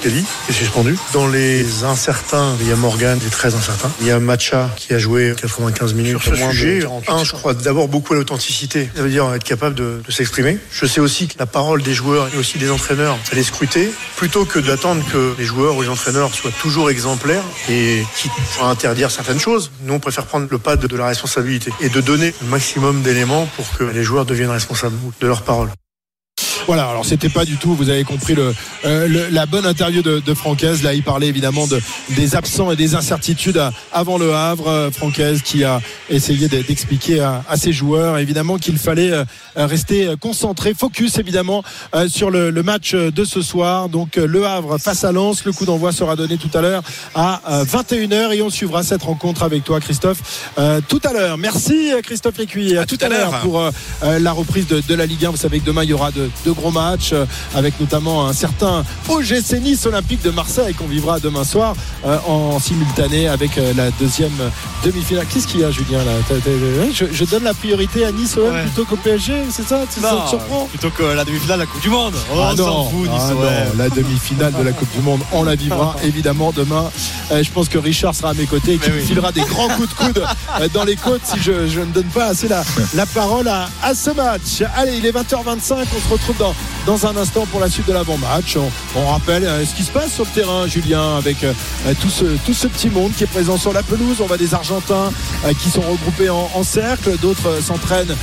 [0.00, 0.96] Kelly est suspendu.
[1.12, 3.90] Dans les incertains, il y a Morgan qui est très incertain.
[4.00, 6.22] Il y a Matcha qui a joué 95 minutes.
[6.22, 8.90] Sur ce sujet, un, je crois d'abord beaucoup à l'authenticité.
[8.94, 10.58] Ça veut dire être capable de, s'exprimer.
[10.70, 13.90] Je sais aussi que la parole des joueurs et aussi des entraîneurs, elle est scrutée.
[14.16, 18.66] Plutôt que d'attendre que les joueurs ou les entraîneurs soient toujours exemplaires et qui vont
[18.66, 22.00] interdire certaines choses, nous on préfère prendre le pas de, de la responsabilité et de
[22.00, 25.70] donner le maximum d'éléments pour que les joueurs deviennent responsables de leurs paroles.
[26.68, 28.54] Voilà, alors c'était pas du tout, vous avez compris le,
[28.84, 30.82] euh, la bonne interview de, de, Francaise.
[30.82, 33.58] Là, il parlait évidemment de, des absents et des incertitudes
[33.90, 34.68] avant le Havre.
[34.68, 39.24] Euh, Francaise qui a essayé d'expliquer à, ses joueurs évidemment qu'il fallait euh,
[39.56, 41.64] rester concentré, focus évidemment
[42.06, 43.88] sur le, match de ce soir.
[43.88, 46.82] Donc le Havre face à Lens, le coup d'envoi sera donné tout à l'heure
[47.14, 50.50] à 21h et on suivra cette rencontre avec toi Christophe
[50.88, 51.38] tout à l'heure.
[51.38, 52.76] Merci Christophe Lécuyer.
[52.76, 53.62] À, tout, à l'heure pour
[54.02, 55.30] la reprise de, la Ligue 1.
[55.30, 58.32] Vous savez que demain il y aura de, de gros matchs euh, avec notamment un
[58.32, 63.72] certain OGC Nice Olympique de Marseille qu'on vivra demain soir euh, en simultané avec euh,
[63.76, 64.32] la deuxième
[64.84, 65.26] demi-finale.
[65.32, 66.12] Qu'est-ce qu'il y a, Julien là?
[66.92, 68.62] Je, je donne la priorité à Nice Ouais.
[68.62, 69.78] plutôt qu'au PSG, c'est ça?
[70.02, 72.14] Non, te surprend plutôt que la demi-finale de la Coupe du Monde.
[72.32, 73.66] Oh, Ah on non, fout, ah Nice, non, ouais.
[73.76, 76.90] la demi-finale de la Coupe du Monde, on la vivra évidemment demain.
[77.30, 79.88] Je pense que Richard sera à mes côtés et qu'il me filera des grands coups
[79.88, 80.24] de coude
[80.72, 82.62] dans les côtes si je, je ne donne pas assez la,
[82.94, 84.62] la parole à, à ce match.
[84.76, 85.62] Allez, il est 20h25, on
[86.08, 86.47] se retrouve dans,
[86.86, 88.56] dans un instant pour la suite de l'avant-match.
[88.56, 91.52] On, on rappelle euh, ce qui se passe sur le terrain, Julien, avec euh,
[92.00, 94.16] tout, ce, tout ce petit monde qui est présent sur la pelouse.
[94.20, 95.10] On voit des Argentins
[95.44, 98.14] euh, qui sont regroupés en, en cercle, d'autres s'entraînent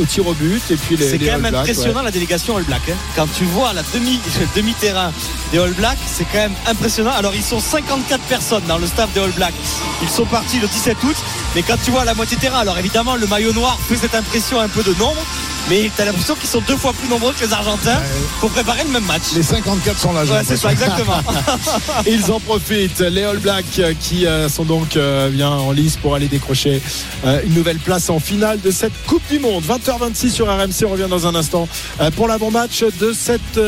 [0.00, 0.62] au tir au but.
[0.70, 2.04] Et puis les, C'est quand même impressionnant ouais.
[2.04, 2.82] la délégation All Black.
[2.90, 2.94] hein.
[3.16, 5.12] Quand tu vois la demi, le demi-terrain
[5.52, 7.12] des All Blacks, c'est quand même impressionnant.
[7.12, 9.54] Alors ils sont 54 personnes dans le staff des All Blacks.
[10.02, 11.16] Ils sont partis le 17 août.
[11.54, 14.60] Mais quand tu vois la moitié terrain, alors évidemment le maillot noir fait cette impression
[14.60, 15.22] un peu de nombre.
[15.68, 18.00] Mais tu as l'impression qu'ils sont deux fois plus nombreux que les Argentins
[18.40, 19.22] pour préparer le même match.
[19.34, 20.24] Les 54 sont là.
[20.24, 21.20] Ouais, c'est ça, exactement.
[22.06, 25.96] Ils en profitent, les All Blacks euh, qui euh, sont donc euh, bien en lice
[25.96, 26.80] pour aller décrocher
[27.24, 29.64] une nouvelle place en finale de cette Coupe du Monde.
[29.64, 31.68] 20h26 sur RMC, on revient dans un instant
[32.16, 33.60] pour l'avant-match de cette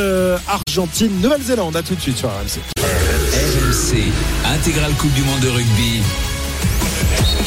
[0.48, 1.76] Argentine-Nouvelle-Zélande.
[1.76, 2.60] A tout de suite sur RMC.
[2.78, 4.12] RMC,
[4.54, 6.02] intégrale Coupe du Monde de rugby.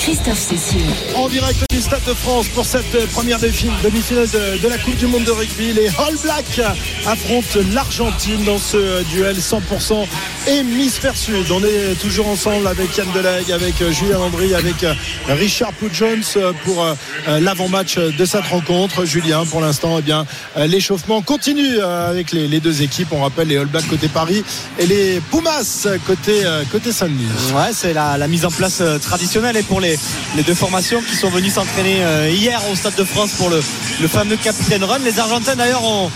[0.04, 0.82] Christophe Cessieux.
[1.16, 4.98] En direct du Stade de France pour cette euh, première demi-finale de, de la Coupe
[4.98, 5.72] du Monde de rugby.
[5.72, 6.60] Les All Blacks
[7.06, 10.06] affrontent l'Argentine dans ce duel 100%
[10.48, 11.50] hémisphère sud.
[11.52, 14.94] On est toujours ensemble avec Yann Delegue, avec euh, Julien Landry, avec euh,
[15.30, 16.96] Richard Poudjones euh, pour euh,
[17.30, 19.06] euh, l'avant-match de cette rencontre.
[19.06, 20.26] Julien, pour l'instant, eh bien,
[20.58, 23.08] euh, l'échauffement continue euh, avec les, les deux équipes.
[23.14, 24.44] On rappelle les All Blacks côté Paris
[24.80, 27.26] et les Pumas côté, euh, côté Saint-Denis.
[27.56, 29.93] Ouais, c'est la, la mise en place euh, traditionnelle et pour les,
[30.36, 33.62] les deux formations qui sont venues s'entraîner euh, hier au Stade de France pour le,
[34.08, 35.00] fameux Capitaine Run.
[35.00, 36.10] Les Argentins d'ailleurs ont,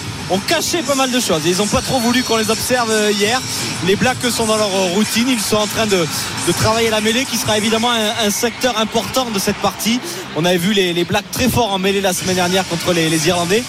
[0.48, 1.42] caché pas mal de choses.
[1.46, 3.42] Ils n'ont pas trop voulu qu'on les observe euh, hier.
[3.86, 5.28] Les Blacks sont dans leur routine.
[5.30, 6.06] Ils sont en train de,
[6.54, 10.00] travailler la mêlée qui sera évidemment un, secteur important de cette partie.
[10.36, 13.64] On avait vu les, Blacks très forts en mêlée la semaine dernière contre les Irlandais.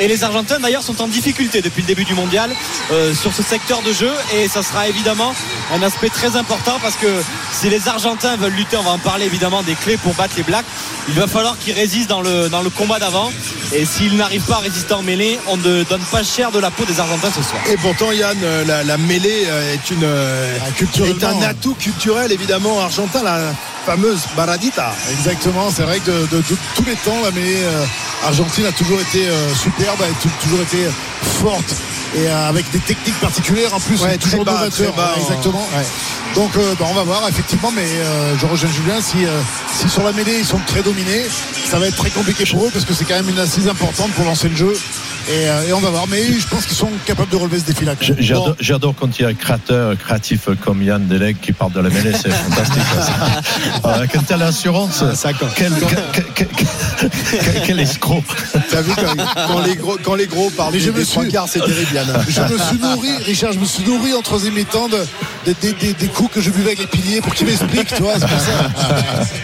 [0.00, 2.50] Et les Argentins d'ailleurs sont en difficulté depuis le début du mondial
[2.90, 4.10] euh, sur ce secteur de jeu.
[4.34, 5.34] Et ça sera évidemment
[5.72, 7.06] un aspect très important parce que
[7.52, 10.42] si les Argentins veulent lutter, on va en parler évidemment des clés pour battre les
[10.42, 10.66] Blacks,
[11.08, 13.30] il va falloir qu'ils résistent dans le, dans le combat d'avant.
[13.72, 16.70] Et s'ils n'arrivent pas à résister en mêlée, on ne donne pas cher de la
[16.70, 17.62] peau des Argentins ce soir.
[17.70, 22.32] Et pourtant, Yann, euh, la, la mêlée euh, est, une, Ah, est un atout culturel,
[22.32, 23.52] évidemment, argentin, la
[23.86, 24.92] fameuse baradita.
[25.10, 27.84] Exactement, c'est vrai que de, de- de tous les temps, la mêlée euh,
[28.26, 30.88] argentine a toujours été euh, superbe, a tou- toujours été
[31.42, 31.74] forte
[32.16, 34.92] et euh, avec des techniques particulières en plus, Ouais, toujours bas, novateur.
[34.94, 35.66] bas, exactement.
[35.76, 35.84] ouais.
[36.34, 37.86] Donc bah, on va voir effectivement, mais
[38.40, 39.18] je rejoins Julien, si,
[39.72, 41.24] si sur la mêlée ils sont très dominés,
[41.70, 44.10] ça va être très compliqué pour eux parce que c'est quand même une assise importante
[44.12, 44.72] pour lancer le jeu.
[45.26, 47.64] Et, euh, et on va voir, mais je pense qu'ils sont capables de relever ce
[47.64, 47.94] défi-là.
[48.60, 51.88] J'adore quand il y a un créateur créatif comme Yann Delec qui parle de la
[51.88, 52.82] mêlée, c'est fantastique.
[53.82, 53.88] ça.
[53.88, 55.72] Avec une telle assurance, Ah, quel,
[56.12, 56.48] quel, quel-
[57.38, 58.22] quel- quel escroc.
[58.70, 61.04] T'as vu quand, quand les gros, quand les gros parlent Mais des, je me des
[61.04, 62.06] suis- trois quarts, c'est terrible, Yann.
[62.28, 65.06] Je me suis nourri, Richard, je me suis nourri en troisième mi-temps de-
[65.52, 68.14] des- des- des coups que je buvais avec les piliers pour qu'ils m'expliquent, tu vois,
[68.18, 68.70] c'est pour ça.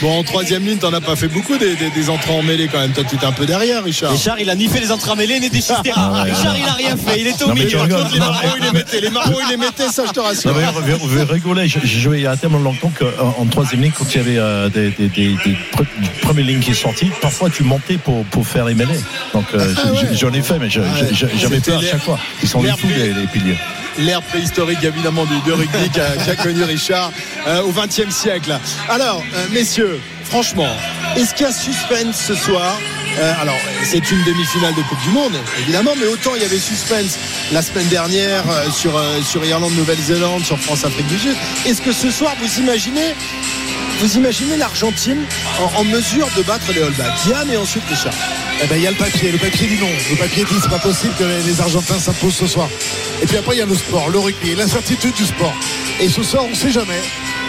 [0.00, 2.68] Bon, en troisième ligne, t'en as pas fait beaucoup des, des, des entrées en mêlée
[2.68, 2.92] quand même.
[2.92, 4.12] Toi, tu étais un peu derrière, Richard.
[4.12, 5.60] Richard, il a ni fait les entrées en mêlée ni des.
[5.94, 6.30] Ah ouais.
[6.32, 7.20] Richard, il a rien fait.
[7.20, 7.68] Il était au milieu.
[8.12, 9.00] les marmots, il les mettait.
[9.00, 10.52] Les marmots, il les mettait, ça, je te rassure.
[10.52, 13.82] Non, mais vous, vous rigolez, j'ai joué il y a tellement longtemps qu'en en troisième
[13.82, 15.86] ligne, quand il y avait euh, des, des, des, des pre-
[16.22, 19.00] premières lignes qui sont sorties, parfois tu montais pour, pour faire les mêlées.
[19.34, 22.18] Donc euh, Ah j'en ai fait, mais j'avais peur à chaque fois.
[22.42, 23.56] Ils sont les fous, les piliers.
[23.98, 27.12] L'ère préhistorique évidemment du, du rugby qu'a qu'a connu Richard
[27.46, 28.58] euh, au XXe siècle.
[28.88, 30.68] Alors, euh, messieurs, franchement,
[31.16, 32.78] est-ce qu'il y a suspense ce soir?
[33.20, 36.58] Euh, alors, c'est une demi-finale de Coupe du Monde, évidemment, mais autant il y avait
[36.58, 37.18] suspense
[37.52, 41.36] la semaine dernière euh, sur, euh, sur Irlande, Nouvelle-Zélande, sur France-Afrique du Sud.
[41.66, 43.14] Est-ce que ce soir, vous imaginez,
[44.00, 45.18] vous imaginez l'Argentine
[45.76, 47.26] en, mesure de battre les All Blacks?
[47.28, 48.14] Yann et ensuite Richard.
[48.62, 49.32] Eh ben, il y a le papier.
[49.32, 49.90] Le papier dit non.
[50.10, 52.68] Le papier dit c'est pas possible que les, Argentins s'imposent ce soir.
[53.20, 55.54] Et puis après, il y a le sport, le rugby, l'incertitude du sport.
[56.00, 57.00] Et ce soir, on sait jamais.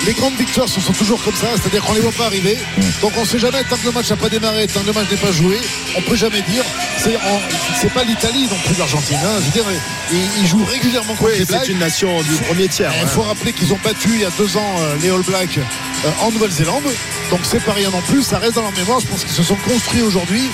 [0.05, 2.57] Les grandes victoires ce sont toujours comme ça, c'est-à-dire qu'on les voit pas arriver.
[3.01, 5.09] Donc on sait jamais tant que le match n'a pas démarré, tant que le match
[5.11, 5.57] n'est pas joué,
[5.97, 6.63] on peut jamais dire.
[6.97, 9.17] C'est pas l'Italie non plus l'Argentine.
[9.23, 9.39] Hein.
[9.39, 9.65] Je veux dire,
[10.11, 11.61] ils, ils jouent régulièrement contre Oui, les Blacks.
[11.65, 12.91] c'est une nation du premier tiers.
[12.95, 13.07] Il hein.
[13.07, 16.09] faut rappeler qu'ils ont battu il y a deux ans euh, les All Blacks euh,
[16.21, 16.83] en Nouvelle-Zélande.
[17.29, 18.99] Donc c'est pas rien non plus, ça reste dans leur mémoire.
[18.99, 20.49] Je pense qu'ils se sont construits aujourd'hui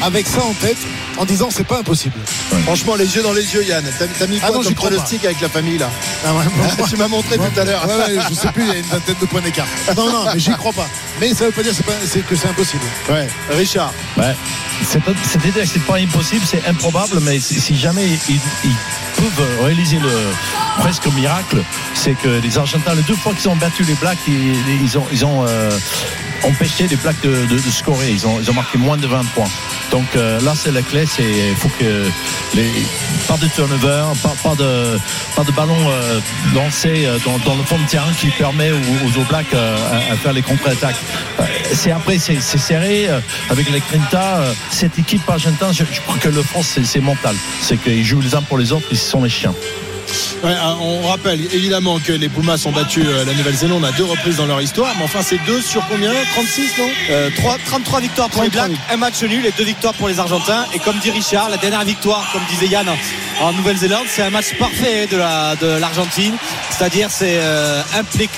[0.00, 0.76] avec ça en tête
[1.18, 2.14] en disant c'est pas impossible.
[2.64, 3.84] Franchement, les yeux dans les yeux, Yann.
[4.18, 5.90] T'as mis Ah quoi non, comme j'y crois pronostic avec la famille là
[6.26, 6.44] Ah ouais,
[6.88, 7.86] Tu m'as montré tout à l'heure.
[7.86, 9.66] Ouais, ouais, je sais plus, il y a une vingtaine de points d'écart.
[9.96, 10.88] Non, non, mais j'y crois pas.
[11.20, 12.82] Mais ça veut pas dire c'est pas- c'est que c'est impossible.
[13.10, 13.28] Ouais.
[13.56, 13.92] Richard.
[14.16, 14.34] Ouais.
[14.84, 18.70] C'est pas- C'est-à-dire que c'est pas impossible, c'est improbable, mais si si jamais ils, ils
[19.16, 20.10] peuvent réaliser le
[20.80, 21.58] presque miracle,
[21.94, 25.06] c'est que les Argentins, les deux fois qu'ils ont battu les Blacks, ils, ils ont,
[25.12, 25.70] ils ont euh,
[26.44, 28.10] empêché les Blacks de, scorer.
[28.10, 29.50] Ils ont, ils ont marqué moins de 20 points.
[29.90, 31.04] Donc euh, là, c'est la clé.
[31.06, 32.04] C'est faut que
[32.54, 32.70] les
[33.28, 34.04] pas de turnover,
[34.42, 34.98] pas, de
[35.36, 36.20] pas de ballon euh,
[36.54, 39.22] lancé euh, dans, le fond de terrain qui permet aux, aux
[39.54, 40.96] euh, à, faire les contre-attaques.
[41.72, 43.08] C'est après c'est serré
[43.50, 44.38] avec les Grinta.
[44.38, 47.36] euh, cette équipe argentine, je, je crois que le France c'est mental.
[47.60, 49.54] C'est qu'ils jouent les uns pour les autres, ils sont les chiens.
[50.44, 54.04] Ouais, euh, on rappelle évidemment que les Pumas ont battu euh, la Nouvelle-Zélande à deux
[54.04, 56.10] reprises dans leur histoire, mais enfin c'est deux sur combien?
[56.34, 56.88] 36 non?
[57.10, 60.08] Euh, trois- 33 victoires pour les 33 Blacks, un match nul et deux victoires pour
[60.08, 60.66] les Argentins.
[60.74, 62.86] Et comme dit Richard, la dernière victoire, comme disait Yann
[63.40, 66.34] en, Nouvelle-Zélande, c'est un match parfait de la de l'Argentine.
[66.76, 67.80] C'est-à-dire c'est euh,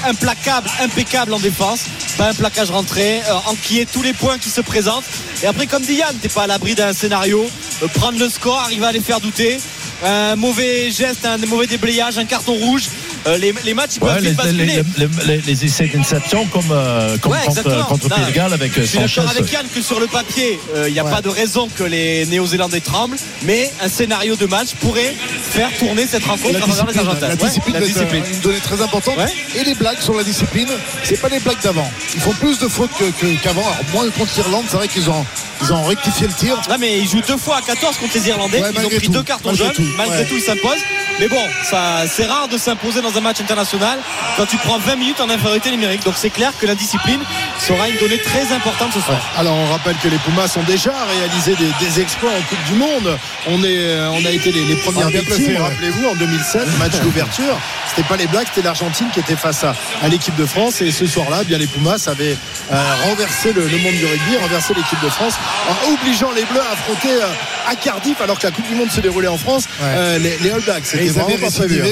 [0.07, 1.85] implacable, impeccable en défense,
[2.19, 5.05] pas un plaquage rentré, euh, enquiller tous les points qui se présentent.
[5.43, 7.47] Et après, comme dit Yann, t'es pas à l'abri d'un scénario,
[7.83, 9.59] euh, prendre le score, arriver à les faire douter.
[10.03, 12.89] Un mauvais geste, un mauvais déblayage, un carton rouge.
[13.27, 14.67] Euh, les, les matchs ils peuvent vite basculer.
[14.67, 18.31] les- les- les- les essais d'inception comme, euh, comme Ouais, contre, contre Non, Pays de
[18.33, 19.21] Galles avec euh, Je suis Sanchez.
[19.23, 22.27] d'accord avec Yann que sur le papier, il n'y a pas de raison que les
[22.27, 26.85] Néo-Zélandais tremblent, mais un scénario de match pourrait faire tourner cette rencontre La à travers
[26.87, 27.29] les discipline, Argentins.
[27.29, 28.25] la discipline, la est, euh, discipline.
[28.35, 29.17] une donnée très importante.
[29.17, 29.33] Ouais.
[29.61, 30.69] Et les blagues sur la discipline,
[31.03, 31.91] c'est pas les blagues d'avant.
[32.15, 33.63] Ils font plus de fautes que- qu'avant.
[33.63, 35.25] Alors moins contre l'Irlande, c'est vrai qu'ils ont,
[35.63, 36.61] ils ont rectifié le tir.
[36.69, 38.61] Non mais ils jouent deux fois à 14 contre les Irlandais.
[38.61, 39.13] Ouais, ils ont malgré pris tout.
[39.13, 39.75] deux cartons Malgré jaunes.
[39.75, 39.93] tout.
[39.97, 40.25] Malgré Ouais.
[40.27, 40.83] tout, ils s'imposent.
[41.21, 43.99] Mais bon, ça, c'est rare de s'imposer dans un match international
[44.37, 46.03] quand tu prends 20 minutes en infériorité numérique.
[46.05, 47.21] Donc c'est clair que la discipline
[47.59, 49.19] sera une donnée très importante ce soir.
[49.37, 52.75] Alors on rappelle que les Pumas ont déjà réalisé des, des exploits en Coupe du
[52.75, 53.19] Monde.
[53.49, 56.79] On, est, euh, on a été les, les premières Ah, bien victimes, rappelez-vous, en 2007,
[56.79, 57.59] match d'ouverture.
[57.89, 60.81] C'était pas les Blacks, c'était l'Argentine qui était face à, à l'équipe de France.
[60.83, 62.37] Et ce soir-là, eh bien les Pumas avaient
[62.73, 65.35] euh, renversé le, le monde du rugby, renversé l'équipe de France,
[65.69, 67.27] en obligeant les Bleus à affronter euh,
[67.71, 69.87] à Cardiff, alors que la Coupe du Monde se déroulait en France, Ouais.
[69.97, 70.85] euh, les, les All Blacks.
[70.87, 71.81] C'était vraiment pas prévu.
[71.83, 71.85] hein.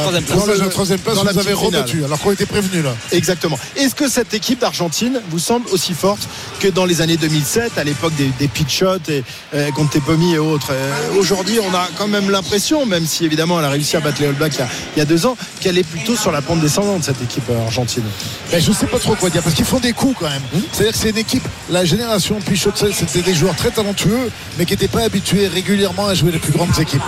[0.00, 0.38] Troisième place.
[0.58, 2.04] Dans le troisième place, vous la avez rebattu.
[2.04, 2.94] Alors qu'on était prévenus là.
[3.12, 3.58] Exactement.
[3.76, 6.28] Est-ce que cette équipe d'Argentine vous semble aussi forte
[6.60, 9.22] que dans les années 2007, à l'époque des, des pitch shots et
[9.54, 10.68] euh, contre Tepomi et autres?
[10.72, 14.20] Euh, Aujourd'hui, on a quand même l'impression, même si évidemment elle a réussi à battre
[14.20, 16.32] les All Blacks il y a, il y a deux ans, qu'elle est plutôt sur
[16.32, 18.04] la pente descendante cette équipe euh, argentine.
[18.50, 20.42] Ben, je sais pas trop quoi dire parce qu'ils font des coups quand même.
[20.72, 24.72] C'est-à-dire que c'est une équipe, la génération Pichot, c'était des joueurs très talentueux, mais qui
[24.72, 27.02] n'étaient pas habitués régulièrement à jouer les plus grandes équipes.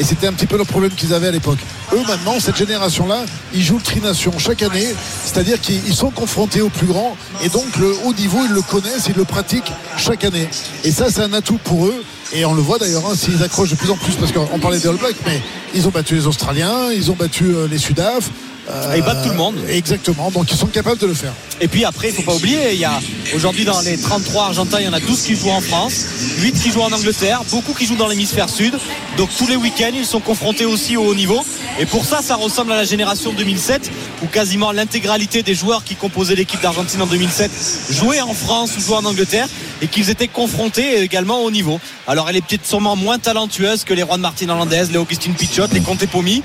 [0.00, 1.58] Et c'était un petit peu le problème qu'ils avaient à l'époque.
[1.92, 3.24] Eux maintenant, cette génération-là,
[3.54, 4.88] ils jouent le trination chaque année,
[5.24, 8.62] c'est-à-dire qu'ils ils sont confrontés aux plus grands et donc le haut niveau, ils le
[8.62, 10.48] connaissent, ils le pratiquent chaque année.
[10.84, 12.02] Et ça, c'est un atout pour eux.
[12.34, 14.78] Et on le voit d'ailleurs, hein, s'ils accrochent de plus en plus, parce qu'on parlait
[14.78, 15.40] des All Blacks, mais
[15.74, 18.30] ils ont battu les Australiens, ils ont battu euh, les Sudaf.
[18.70, 19.56] euh, Ils battent tout le monde.
[19.68, 21.34] Exactement, donc ils sont capables de le faire.
[21.62, 22.98] Et puis après, il faut pas oublier, il y a
[23.36, 26.06] aujourd'hui dans les 33 Argentins, il y en a 12 qui jouent en France,
[26.40, 28.74] 8 qui jouent en Angleterre, beaucoup qui jouent dans l'hémisphère sud.
[29.16, 31.40] Donc tous les week-ends, ils sont confrontés aussi au haut niveau.
[31.78, 33.92] Et pour ça, ça ressemble à la génération 2007,
[34.24, 37.52] où quasiment l'intégralité des joueurs qui composaient l'équipe d'Argentine en 2007
[37.90, 39.48] jouaient en France ou jouaient en Angleterre
[39.82, 41.80] et qu'ils étaient confrontés également au niveau.
[42.08, 45.66] Alors elle est peut-être sûrement moins talentueuse que les Juan Martin Hollandaise, les Augustine Pichot,
[45.72, 46.42] les Conte Pomi,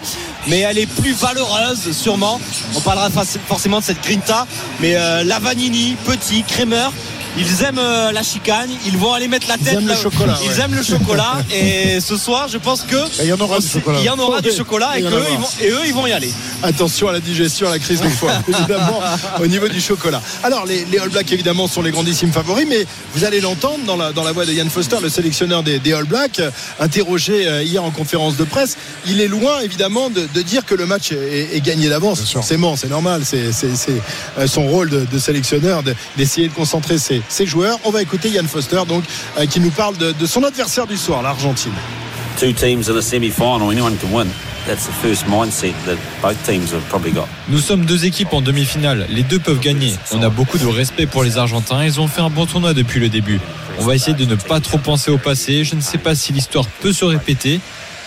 [0.47, 2.39] mais elle est plus valeureuse sûrement.
[2.75, 3.09] On parlera
[3.47, 4.47] forcément de cette Grinta,
[4.79, 6.91] mais euh, Lavanini, Petit, Kremer.
[7.37, 9.73] Ils aiment euh, la chicane, ils vont aller mettre la tête.
[9.75, 10.59] aiment le chocolat, Ils ouais.
[10.65, 11.33] aiment le chocolat.
[11.53, 13.99] et ce soir, je pense que il y en aura du chocolat.
[13.99, 15.19] il y en aura du chocolat et, ils vont,
[15.63, 16.31] eux, ils vont y aller.
[16.63, 18.99] Attention à la digestion, à la crise de foie, évidemment,
[19.39, 20.21] au niveau du chocolat.
[20.43, 23.95] Alors, les, les All Blacks, évidemment, sont les grandissimes favoris, mais vous allez l'entendre dans
[23.97, 27.47] la, dans la voix de Ian Foster, le sélectionneur des, des All Blacks, euh, interrogé
[27.47, 28.77] euh, hier en conférence de presse.
[29.05, 32.21] Il est loin, évidemment, de, de dire que le match est, est gagné d'avance.
[32.31, 33.51] Forcément, c'est normal, c'est
[34.37, 37.79] euh, son rôle de, de sélectionneur de- d'essayer de concentrer ses, ses joueurs.
[37.85, 39.03] On va écouter Ian Foster, donc,
[39.37, 41.73] euh, qui nous parle de, de son adversaire du soir, l'Argentine.
[42.39, 44.27] two teams in a semi-final, anyone can win.
[44.67, 47.27] That's the first mindset that both teams have probably got.
[47.47, 49.93] Nous sommes deux équipes en demi-finale, les deux peuvent gagner.
[50.11, 52.99] On a beaucoup de respect pour les Argentins, ils ont fait un bon tournoi depuis
[52.99, 53.39] le début.
[53.79, 56.33] On va essayer de ne pas trop penser au passé, je ne sais pas si
[56.33, 57.59] l'histoire peut se répéter.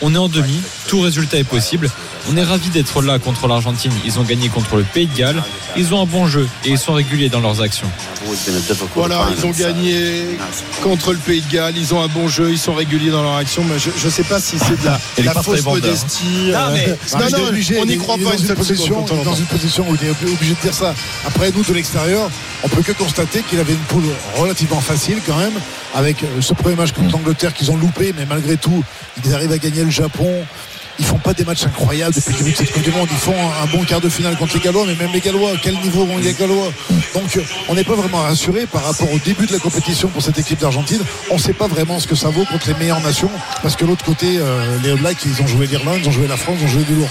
[0.03, 1.89] On est en demi, tout résultat est possible.
[2.29, 3.93] On est ravis d'être là contre l'Argentine.
[4.05, 5.41] Ils ont gagné contre le Pays de Galles.
[5.77, 7.87] Ils ont un bon jeu et ils sont réguliers dans leurs actions.
[8.97, 10.25] Voilà, ils ont gagné
[10.83, 11.77] contre le Pays de Galles.
[11.77, 13.63] Ils ont un bon jeu, ils sont réguliers dans leur action.
[13.63, 16.51] Mais je ne sais pas si c'est de la, fausse modestie.
[16.51, 19.89] Non, euh, mais- non, obligé, on n'y croit pas dans une position, dans une position
[19.89, 20.93] où il est obligé de dire ça.
[21.25, 22.29] Après nous de l'extérieur,
[22.65, 24.03] on peut que constater qu'il avait une poule
[24.37, 25.55] relativement facile quand même,
[25.95, 28.83] avec ce premier match contre l'Angleterre qu'ils ont loupé, mais malgré tout,
[29.25, 30.45] ils arrivent à gagner le Japon.
[31.01, 33.09] Ils font pas des matchs incroyables depuis le début de cette Coupe du Monde.
[33.11, 35.53] Ils font un, un bon quart de finale contre les Gallois, mais même les Gallois,
[35.63, 36.71] quel niveau vont les Gallois
[37.15, 40.39] Donc on n'est pas vraiment rassuré par rapport au début de la compétition pour cette
[40.39, 41.01] équipe d'Argentine.
[41.31, 43.31] On ne sait pas vraiment ce que ça vaut contre les meilleures nations,
[43.63, 46.37] parce que l'autre côté, euh, les Blacks, ils ont joué l'Irlande, ils ont joué la
[46.37, 47.09] France, ils ont joué du lourd.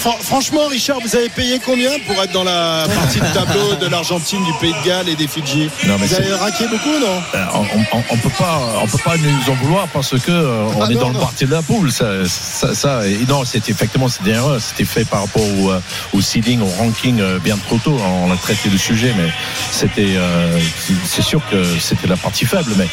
[0.00, 3.86] Fran- franchement, Richard, vous avez payé combien pour être dans la partie de tableau de
[3.86, 5.70] l'Argentine, du Pays de Galles et des Fidji?
[5.86, 7.22] Non, mais Vous avez raqué beaucoup, non?
[7.34, 10.64] Euh, on, on, on peut pas on peut pas nous en vouloir parce que euh,
[10.76, 13.44] on Ah est non, dans le parti de la poule ça, ça, ça- et non
[13.44, 17.56] c'était effectivement c'était erreur c'était fait par rapport au, euh, seeding au ranking euh, bien
[17.56, 17.96] trop tôt.
[18.26, 19.30] On a traité le sujet mais
[19.70, 20.58] c'était euh,
[21.06, 22.72] c'est- sûr que c'était la partie faible.
[22.76, 22.88] Mais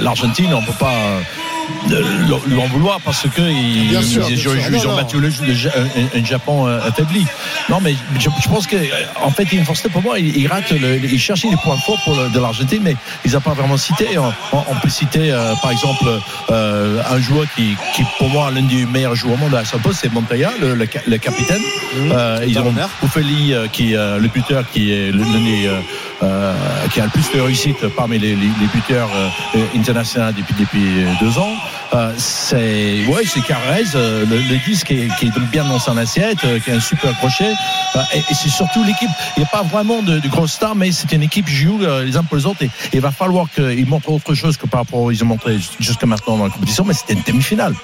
[0.00, 0.98] l'Argentine on peut pas
[1.90, 2.02] euh,
[2.46, 4.26] lui lui en vouloir parce que ils, Bien sûr,
[4.86, 7.24] ont battu le, un, Japon euh, affaibli.
[7.68, 8.86] Non mais je, je pense que euh,
[9.22, 12.00] en fait il Forster pour moi il, il rate le, il cherchait les points forts
[12.04, 15.54] pour le- de l'Argentine mais ils n'ont pas vraiment cité on, on- peut citer euh,
[15.62, 16.04] par exemple
[16.50, 19.78] euh, un joueur qui, qui pour moi l'un des meilleurs joueurs au monde à son
[19.78, 21.60] poste c'est Montoya le, le, ca- le capitaine.
[21.96, 22.72] Euh, ils ont
[23.54, 25.68] euh, qui est le buteur qui est l'un des
[26.22, 26.54] euh,
[26.92, 28.34] qui a le plus de réussite parmi les,
[28.74, 31.54] buteurs euh, internationaux depuis, depuis deux ans.
[31.94, 36.70] Euh, c'est ouais, c'est Carrez, euh, le, 10 qui est, bien dans son assiette, qui
[36.70, 37.52] a un super crochet.
[38.14, 39.10] Et, c'est surtout l'équipe.
[39.36, 41.78] Il n'y a pas vraiment de, de grosses stars, mais c'est une équipe qui joue
[41.78, 42.62] les uns pour les autres.
[42.62, 45.58] Et, il va falloir qu'ils montrent autre chose que par rapport à ils ont montré
[45.80, 46.84] jusqu'à maintenant dans la compétition.
[46.84, 47.74] Mais c'était une demi-finale.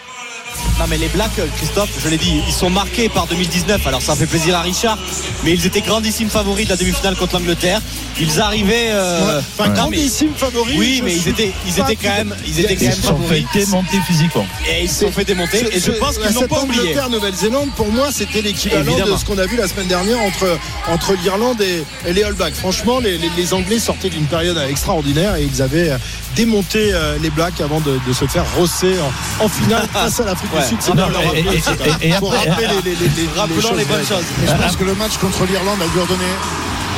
[0.78, 3.86] Non mais les Blacks, Christophe, je l'ai dit, ils sont marqués par 2019.
[3.86, 4.98] Alors ça fait plaisir à Richard,
[5.44, 7.80] mais ils étaient grandissimes favoris de la demi-finale contre l'Angleterre.
[8.20, 8.88] Ils arrivaient.
[8.90, 10.74] euh, Enfin, non, mais- grandissime favori.
[10.76, 13.18] Oui, mais ils étaient, ils étaient quand même, ils étaient quand Ils même se sont
[13.28, 13.46] fait favoris.
[13.54, 14.46] démonter physiquement.
[14.68, 15.58] Et ils se sont fait démonter.
[15.76, 16.80] Et je pense qu'ils n'ont pas oublié.
[16.82, 20.58] Angleterre, Nouvelle-Zélande, pour moi, c'était l'équivalent de ce qu'on a vu la semaine dernière entre,
[20.88, 22.54] entre l'Irlande et, et les All Blacks.
[22.54, 25.98] Franchement, les, les- les Anglais sortaient d'une période extraordinaire et ils avaient euh,
[26.36, 28.94] démonté euh, les Blacks avant de, de se faire rosser
[29.40, 30.78] en, en finale face à l'Afrique Sud.
[30.80, 34.24] C'est bien pour rappeler les, bonnes choses.
[34.46, 36.24] Je pense que le match contre l'Irlande a leur donné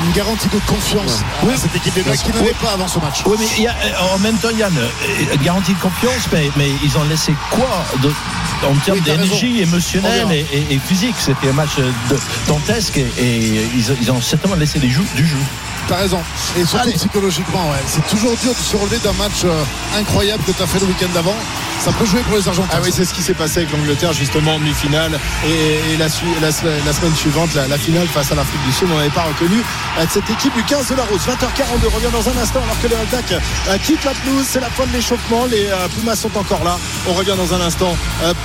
[0.05, 3.23] une garantie de confiance à cette équipe des Blacks qui n'avait pas avant ce match.
[3.25, 6.51] Oui, mais il y a, euh, en même temps, Yann, euh, garantie de confiance, mais,
[6.57, 8.13] mais ils ont laissé quoi de-
[8.67, 9.71] en termes Oui, d'énergie raison.
[9.73, 11.15] émotionnelle et, et- et physique?
[11.19, 14.91] C'était un match euh, de- dantesque et, et ils, ont- ils ont certainement laissé les
[14.91, 15.37] jou- du jeu.
[15.89, 16.21] T'as raison.
[16.59, 16.95] Et surtout Allez.
[16.95, 17.79] psychologiquement, ouais.
[17.87, 19.63] C'est toujours dur de se relever d'un match euh,
[19.97, 21.37] incroyable que tu as fait le week-end d'avant.
[21.79, 22.71] Ça peut jouer pour les Argentins.
[22.73, 26.09] Ah oui, c'est ce qui s'est passé avec l'Angleterre justement en demi-finale et, et la,
[26.09, 29.23] semaine- la semaine suivante, la, la finale face à l'Afrique du Sud, on n'avait pas
[29.25, 31.21] reconnu euh, cette équipe du 15 de la Rose.
[31.21, 33.33] 20h42 revient dans un instant alors que les Blacks
[33.69, 34.47] euh, quittent la pelouse.
[34.49, 35.45] C'est la fin de l'échauffement.
[35.47, 36.79] Les Pumas sont encore là.
[37.09, 37.95] On revient dans un instant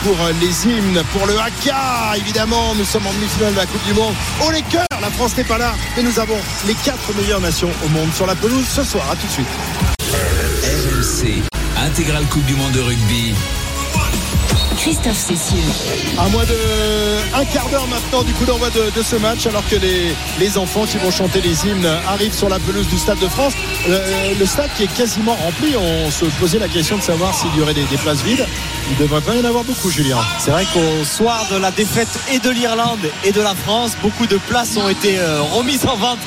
[0.03, 2.17] pour les hymnes, pour le haka.
[2.17, 4.13] Évidemment, nous sommes en demi-finale de la Coupe du Monde.
[4.45, 7.89] Oh les cœurs, la France n'est pas là, mais nous avons les quatre nations au
[7.89, 9.05] monde sur la pelouse ce soir.
[9.11, 9.47] À tout de suite.
[10.63, 11.41] RMC,
[11.85, 13.33] intégrale Coupe du Monde de rugby.
[14.77, 15.59] Christophe Cessieux.
[16.17, 16.55] À moins de
[17.35, 20.57] un quart d'heure maintenant du coup d'envoi de, de ce match, alors que les, les
[20.57, 23.53] enfants qui vont chanter les hymnes arrivent sur la pelouse du Stade de France.
[23.87, 25.75] Le, le stade qui est quasiment rempli.
[25.77, 28.45] On se posait la question de savoir s'il y aurait des, des places vides.
[28.89, 30.17] Il devrait pas y en avoir beaucoup, Julien.
[30.39, 34.27] C'est vrai qu'au soir de la défaite et de l'Irlande et de la France, beaucoup
[34.27, 36.19] de places ont été euh, remises en vente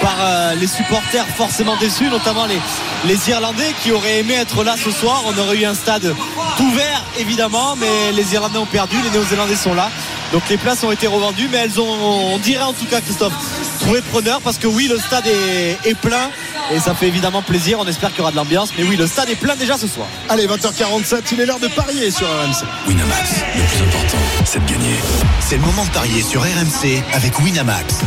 [0.00, 4.90] par euh, les supporters forcément déçus, notamment les, Irlandais qui auraient aimé être là ce
[4.90, 5.22] soir.
[5.26, 6.14] On aurait eu un stade
[6.60, 9.90] ouvert évidemment, mais les Irlandais ont perdu, les Néo-Zélandais sont là.
[10.32, 13.34] Donc les places ont été revendues, mais elles ont, on dirait en tout cas, Christophe,
[13.82, 16.30] trouvé preneur parce que oui, le stade est, est plein
[16.72, 17.78] et ça fait évidemment plaisir.
[17.80, 19.86] On espère qu'il y aura de l'ambiance, mais oui, le stade est plein déjà ce
[19.86, 20.06] soir.
[20.28, 22.64] Allez, 20h47, il est l'heure de parier sur RMC.
[22.88, 24.94] Winamax, le plus important, c'est de gagner.
[25.40, 28.00] C'est le moment de parier sur RMC avec Winamax.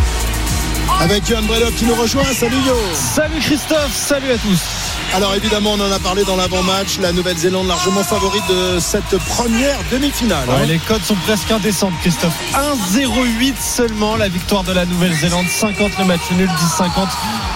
[1.02, 2.24] Avec Johan Bredov qui nous rejoint.
[2.24, 4.85] Salut Yo Salut Christophe, salut à tous.
[5.15, 6.99] Alors évidemment, on en a parlé dans l'avant-match.
[6.99, 10.45] La Nouvelle-Zélande largement favorite de cette première demi-finale.
[10.49, 10.65] hein.
[10.67, 12.34] Les codes sont presque indécentes, Christophe.
[12.54, 16.89] 1-0-8 seulement la victoire de la Nouvelle-Zélande, 50 le match nul, 10-50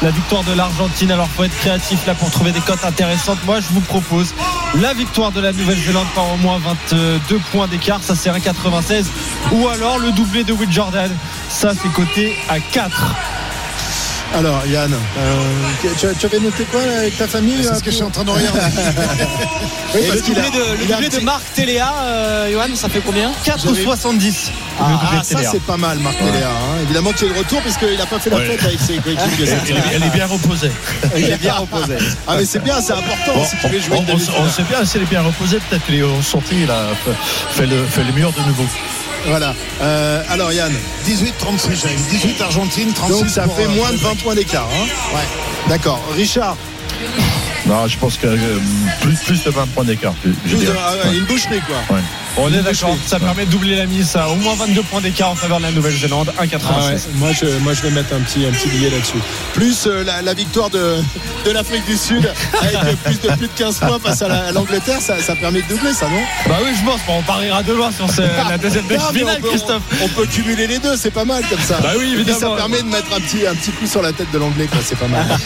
[0.01, 1.11] la victoire de l'Argentine.
[1.11, 3.39] Alors faut être créatif là pour trouver des cotes intéressantes.
[3.45, 4.33] Moi, je vous propose
[4.75, 6.59] la victoire de la Nouvelle-Zélande par au moins
[6.91, 7.19] 22
[7.51, 9.03] points d'écart, ça c'est 1,96.
[9.51, 11.11] Ou alors le doublé de Will Jordan,
[11.49, 13.15] ça c'est coté à 4.
[14.37, 15.27] Alors Yann, euh,
[15.99, 18.03] tu, tu avais noté quoi là, avec ta famille C'est euh, ce que je suis
[18.05, 18.59] en train de regarder.
[19.91, 22.99] Oui, Et parce le doublé a- de, le doublé Marc Téléa, euh, Johan, ça fait
[23.03, 24.51] combien 4,70.
[24.79, 26.77] Ah, Le ah, ça c'est pas mal Marc Téléa, hein.
[26.83, 28.45] Évidemment qu'il est de retour puisqu'il n'a pas fait la Ouais.
[28.45, 29.47] fête avec ses coéquipiers.
[29.67, 30.69] Elle, est- elle est bien reposée.
[31.17, 31.95] Il est bien reposé.
[32.27, 34.97] Ah mais c'est bien, c'est important Bon, si tu veux jouer on, sait bien, si
[34.97, 36.89] elle est bien reposée, peut-être qu'il est en sortie, il a
[37.49, 38.65] fait le, fait le mur de nouveau.
[39.27, 39.53] Voilà.
[39.81, 40.71] Euh, alors Yann,
[41.05, 44.67] 18-36, j'avais 18 Argentine, 36 donc ça pour, fait euh, moins de 20 points d'écart.
[44.73, 45.21] Hein Ouais.
[45.67, 46.01] D'accord.
[46.15, 46.55] Richard,
[47.65, 48.59] Non, je pense que euh,
[49.01, 50.13] plus, plus de 20 points d'écart.
[50.13, 51.95] plus de- ah ouais, une boucherie quoi.
[51.97, 52.03] Ouais.
[52.41, 52.95] On est d'accord.
[53.05, 55.63] Ça permet de doubler la mise à au moins 22 points d'écart en faveur de
[55.63, 56.31] la Nouvelle-Zélande.
[56.41, 56.59] 1,86.
[56.69, 59.17] Ah ouais, moi, je, moi je vais mettre un petit, un petit billet là-dessus.
[59.53, 60.95] Plus euh, la, la victoire de,
[61.45, 62.31] de l'Afrique du Sud
[62.81, 65.61] avec plus de plus de 15 points face à la- à l'Angleterre, ça, ça permet
[65.61, 66.21] de doubler ça, non?
[66.47, 66.99] Bah oui, je pense.
[67.05, 69.81] Bon, on pariera de loin sur ce- la deuxième Non, mais finale, on, peut, Christophe.
[70.01, 71.77] on, on peut cumuler les deux, c'est pas mal comme ça.
[71.81, 72.55] Bah oui, Et puis, ça évidemment.
[72.55, 74.97] permet de mettre un petit, un petit coup sur la tête de l'anglais, quoi, c'est
[74.97, 75.25] pas mal.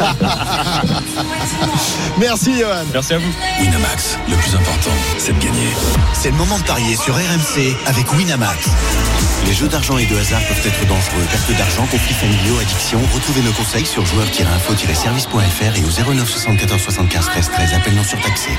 [2.20, 2.84] Merci Johan.
[2.94, 3.34] Merci à vous.
[3.60, 5.68] Winamax, le plus important, c'est de gagner.
[6.14, 8.68] C'est le moment de parier sur RMC avec Winamax.
[9.48, 11.24] Les jeux d'argent et de hasard peuvent être dangereux.
[11.32, 13.00] Perte d'argent, conflits familiaux, addiction.
[13.14, 17.74] Retrouvez nos conseils sur joueurs-info-service.fr et au 09 74 75 13 13.
[17.74, 18.50] Appel non surtaxé.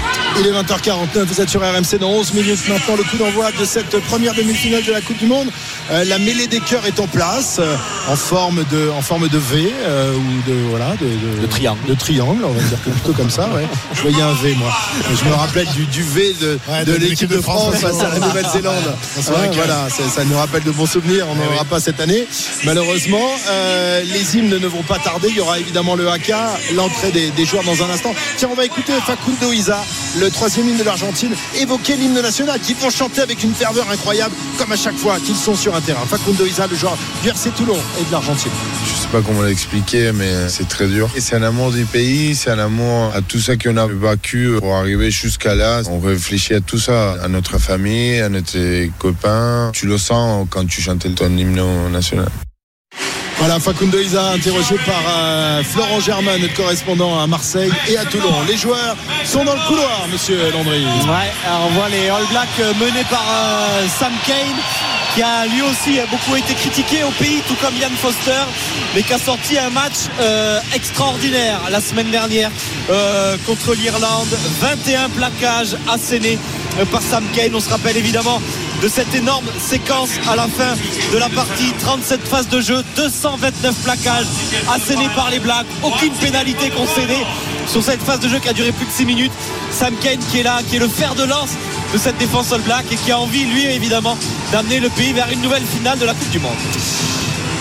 [0.40, 2.96] Il est 20h49, vous êtes sur RMC dans 11 minutes maintenant.
[2.96, 5.48] Le coup d'envoi de cette première demi-finale de la Coupe du Monde.
[5.90, 7.76] Euh, la mêlée des cœurs est en place, euh,
[8.08, 11.06] en forme de, en forme de V euh, ou de voilà, de,
[11.36, 11.78] de- De triangle.
[11.88, 13.48] de triangle, on va dire que plutôt comme ça.
[13.54, 13.66] Ouais.
[13.94, 14.72] Je voyais un V moi.
[15.14, 18.13] Je me rappelle du, du V de, Ouais, de l'équipe de France face à la
[18.20, 18.94] Nouvelle-Zélande.
[19.16, 21.26] Ouais, vrai que- voilà, ça, nous rappelle de bons souvenirs.
[21.30, 21.54] On n'en oui.
[21.54, 22.26] aura pas cette année,
[22.64, 23.26] malheureusement.
[23.48, 25.28] Euh, les hymnes ne vont pas tarder.
[25.30, 28.14] Il y aura évidemment le haka, l'entrée des, des joueurs dans un instant.
[28.36, 29.82] Tiens, on va écouter Facundo Isa,
[30.18, 34.34] le troisième hymne de l'Argentine, évoquer l'hymne national qu'ils vont chanter avec une ferveur incroyable,
[34.58, 36.04] comme à chaque fois qu'ils sont sur un terrain.
[36.08, 38.50] Facundo Isa, le joueur du RC Toulon et de l'Argentine.
[38.86, 41.08] Je sais pas comment l'expliquer, mais c'est très dur.
[41.16, 44.52] Et c'est un amour du pays, c'est un amour à tout ça qu'on a vécu
[44.60, 45.82] pour arriver jusqu'à là.
[45.90, 49.70] On réfléchit à tout ça, à notre famille, à notre copains.
[49.72, 52.28] Tu le sens quand tu chantes ton hymne national.
[53.38, 58.32] Voilà, Facundo Isa, interrogé par euh, Florent Germain, notre correspondant à Marseille et à Toulon.
[58.48, 60.84] Les joueurs sont dans le couloir, monsieur Landry.
[60.84, 64.56] Ouais, alors on voit les All Blacks euh, menés par euh, Sam Kane
[65.14, 68.42] qui a lui aussi beaucoup été critiqué au pays tout comme Ian Foster
[68.94, 72.50] mais qui a sorti un match euh, extraordinaire la semaine dernière
[72.90, 74.28] euh, contre l'Irlande.
[74.60, 76.38] 21 plaquages assénés
[76.78, 77.54] euh, par Sam Kane.
[77.54, 78.40] On se rappelle évidemment
[78.82, 80.74] de cette énorme séquence à la fin
[81.12, 81.72] de la partie.
[81.78, 84.26] 37 phases de jeu 229 plaquages
[84.72, 85.66] assénés par les Blacks.
[85.82, 87.24] Aucune pénalité concédée
[87.66, 89.32] sur cette phase de jeu qui a duré plus de 6 minutes.
[89.70, 91.50] Sam Kane qui est là qui est le fer de lance
[91.94, 94.18] de cette défense All Black et qui a envie lui évidemment
[94.52, 96.52] d'amener le pays vers une nouvelle finale de la Coupe du Monde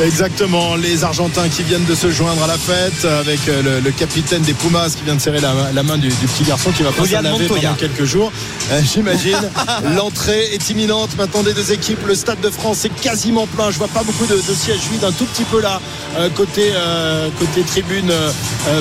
[0.03, 3.91] Exactement, les Argentins qui viennent de se joindre à la fête avec euh, le, le
[3.91, 6.81] capitaine des Pumas qui vient de serrer la, la main du, du petit garçon qui
[6.81, 8.31] va pas s'en laver pendant quelques jours,
[8.71, 9.38] Euh, j'imagine.
[9.95, 12.03] L'entrée est imminente maintenant des deux équipes.
[12.07, 13.69] Le Stade de France est quasiment plein.
[13.69, 15.79] Je vois pas beaucoup de, de sièges vides, un tout petit peu là
[16.17, 18.11] euh, côté euh, côté tribune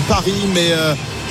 [0.09, 0.73] Paris, mais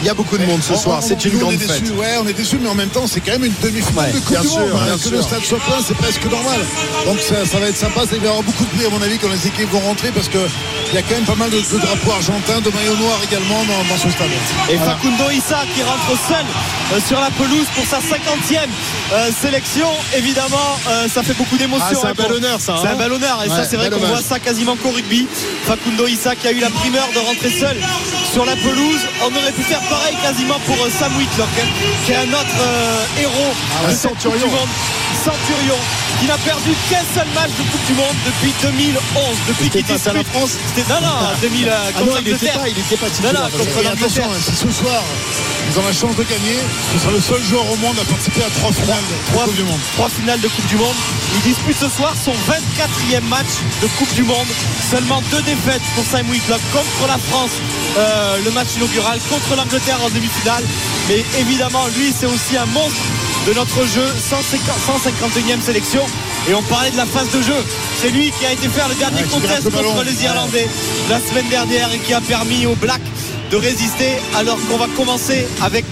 [0.02, 1.00] il y a beaucoup de monde ce soir.
[1.02, 1.82] C'est une grande est fête.
[1.82, 4.12] déçus, ouais, on est déçus, mais en même temps, c'est quand même une demi-finale Ouais,
[4.14, 4.84] de Coupe bien du sûr, Monde.
[4.86, 5.12] bien que sûr.
[5.12, 6.60] le stade soit plein, c'est presque normal.
[7.06, 8.02] Donc ça, ça va être sympa.
[8.02, 10.10] Ça va y avoir beaucoup de bruit, à mon avis, quand les équipes vont rentrer,
[10.12, 10.40] parce qu'il
[10.94, 13.84] y a quand même pas mal de, de drapeaux argentins, de maillots noirs également dans,
[13.94, 14.28] dans ce stade.
[14.70, 14.92] et Voilà.
[14.98, 16.46] Facundo Issa qui rentre seul
[16.94, 18.68] euh, sur la pelouse pour sa 50e
[19.14, 19.88] euh, sélection
[20.18, 20.58] évidemment
[20.90, 22.92] euh, ça fait beaucoup d'émotions Ah, c'est un hein, bel honneur, ça, c'est hein.
[22.94, 25.28] un bel honneur et ça c'est vrai qu'on voit ça quasiment qu'au rugby
[25.66, 27.78] Facundo Issa qui a eu la primeur de rentrer seul
[28.34, 31.68] sur la pelouse on aurait pu faire pareil quasiment pour euh, Sam Whitlock hein,
[32.06, 33.52] qui est un autre euh, héros
[33.84, 34.40] Ah de Centurion.
[34.40, 34.70] Coupe du Monde
[35.24, 35.80] Centurion
[36.20, 38.96] qui n'a perdu qu'un seul match de Coupe du Monde depuis 2011
[39.50, 42.28] depuis qu'il face à la France c'était non non 2000 euh, Ah contre non, il
[42.34, 43.34] était l'Angleterre pas, il était pas titulaire.
[43.34, 45.02] non contre Et attention, hein, si ce soir,
[45.70, 46.58] ils ont la chance de gagner,
[46.94, 49.56] ce sera le seul joueur au monde à participer à trois finales de Trois, Coupe
[49.56, 49.80] du Monde.
[49.96, 50.96] trois finales de Coupe du Monde.
[51.36, 54.48] Il dispute ce soir son 24e match de Coupe du Monde.
[54.90, 57.52] Seulement deux défaites pour Sam Whitlock contre la France,
[57.98, 60.64] euh, le match inaugural, contre l'Angleterre en demi-finale.
[61.10, 63.02] Mais évidemment, lui, c'est aussi un monstre
[63.48, 66.02] de notre jeu, 151e sélection.
[66.50, 67.56] Et on parlait de la phase de jeu.
[68.00, 70.68] C'est lui qui a été faire le dernier Ouais, contest le contre les Irlandais
[71.10, 73.02] la semaine dernière et qui a permis aux Blacks
[73.52, 75.86] de résister alors qu'on va commencer avec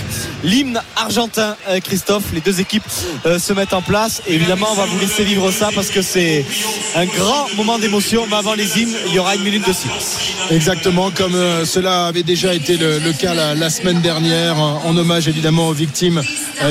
[0.44, 2.26] l'hymne argentin, euh, Christophe.
[2.34, 2.84] Les deux équipes
[3.26, 4.22] euh, se mettent en place.
[4.28, 6.46] Et évidemment, on va vous laisser vivre ça parce que c'est
[6.96, 8.26] un grand moment d'émotion.
[8.30, 10.18] Mais avant les hymnes, il y aura une minute de silence.
[10.52, 15.68] Exactement, comme euh, cela avait déjà été le, cas la, semaine dernière, en hommage évidemment
[15.68, 16.22] aux victimes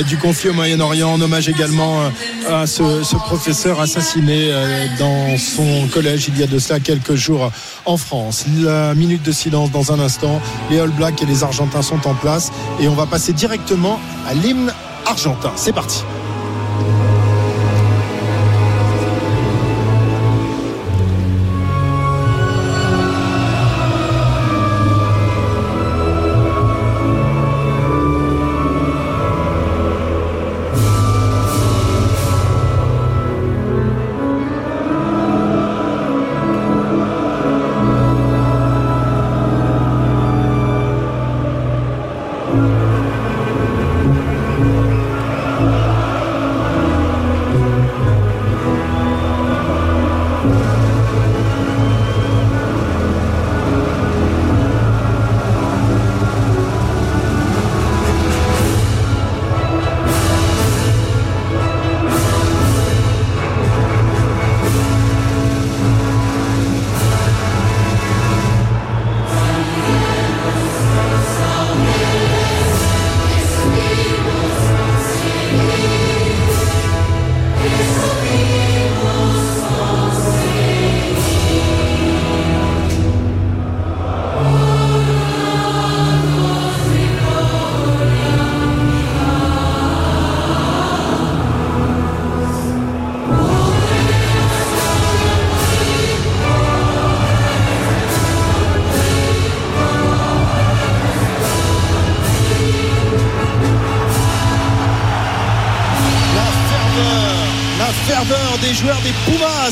[0.07, 2.01] du conflit au Moyen-Orient, en hommage également
[2.49, 4.51] à ce, ce professeur assassiné
[4.99, 7.51] dans son collège il y a de cela quelques jours
[7.85, 8.45] en France.
[8.59, 10.41] La minute de silence dans un instant.
[10.69, 13.58] Les All Blacks et les Argentins sont en place et on va passer directement
[14.27, 14.73] à l'hymne
[15.05, 15.51] argentin.
[15.55, 16.03] C'est parti.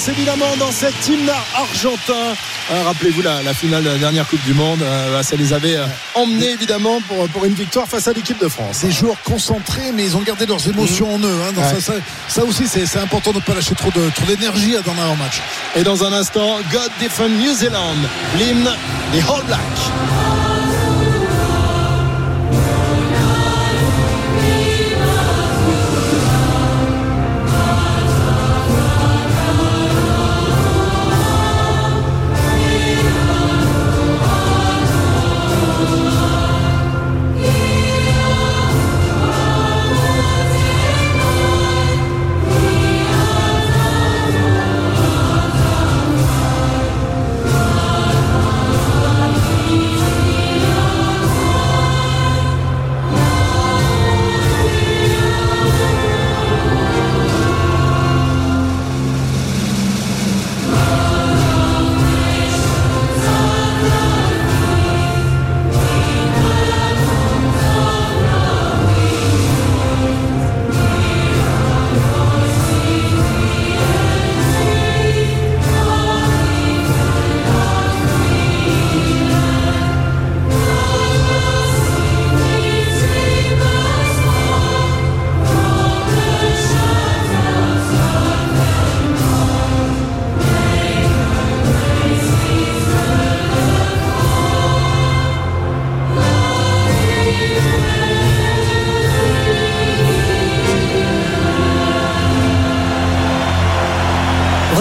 [0.09, 2.33] Évidemment dans cet hymne argentin.
[2.71, 5.75] Euh, Rappelez-vous la, la, finale de la dernière Coupe du Monde, euh, ça les avait
[5.75, 5.85] euh,
[6.15, 8.81] emmenés évidemment pour, pour une victoire face à l'équipe de France.
[8.81, 11.23] Des joueurs concentrés, mais ils ont gardé leurs émotions mmh.
[11.23, 11.39] en eux.
[11.43, 11.81] Hein, ouais.
[11.81, 11.93] ça, ça,
[12.29, 15.41] ça, aussi, c'est important de ne pas lâcher trop de trop d'énergie dans un match.
[15.75, 17.95] Et dans un instant, God Defend New Zealand,
[18.37, 18.69] l'hymne
[19.11, 20.46] des All Blacks.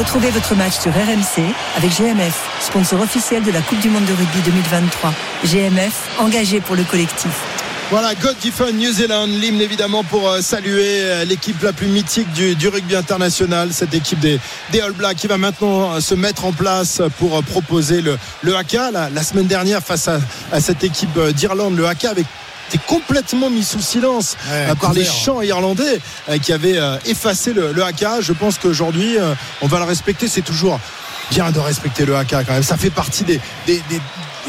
[0.06, 4.12] Retrouvez votre match sur RMC avec GMF, sponsor officiel de la Coupe du Monde de
[4.12, 5.12] rugby 2023.
[5.44, 7.32] GMF, engagé pour le collectif.
[7.90, 12.32] Voilà, God Defend New Zealand, l'hymne évidemment pour euh, saluer euh, l'équipe la plus mythique
[12.32, 14.38] du, rugby international, cette équipe des,
[14.80, 18.52] All Blacks qui va maintenant euh, se mettre en place pour proposer le, le.
[18.52, 20.20] La, semaine dernière, face à,
[20.52, 22.26] à cette équipe d'Irlande, le haka avec
[22.68, 26.98] était complètement mis sous silence ouais, euh, par les chants irlandais euh, qui avaient euh,
[27.06, 28.20] effacé le, le haka.
[28.20, 29.16] Je pense qu'aujourd'hui,
[29.62, 30.28] on va le respecter.
[30.28, 30.78] C'est toujours
[31.30, 32.62] bien de respecter le haka quand même.
[32.62, 34.00] Ça fait partie des, des, des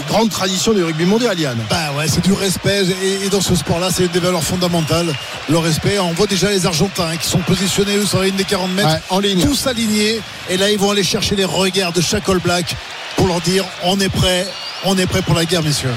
[0.07, 1.57] grandes traditions du rugby mondial, Yann.
[1.69, 2.83] Bah ouais, c'est du respect.
[3.03, 5.13] Et, et dans ce sport-là, c'est une des valeurs fondamentales.
[5.49, 5.99] Le respect.
[5.99, 8.71] On voit déjà les Argentins hein, qui sont positionnés eux, sur la ligne des 40
[8.71, 8.89] mètres.
[8.89, 9.41] Ouais, en ligne.
[9.43, 10.21] Tous alignés.
[10.49, 12.75] Et là, ils vont aller chercher les regards de chaque All Black
[13.17, 14.47] pour leur dire on est prêt.
[14.85, 15.89] On est prêt pour la guerre, messieurs.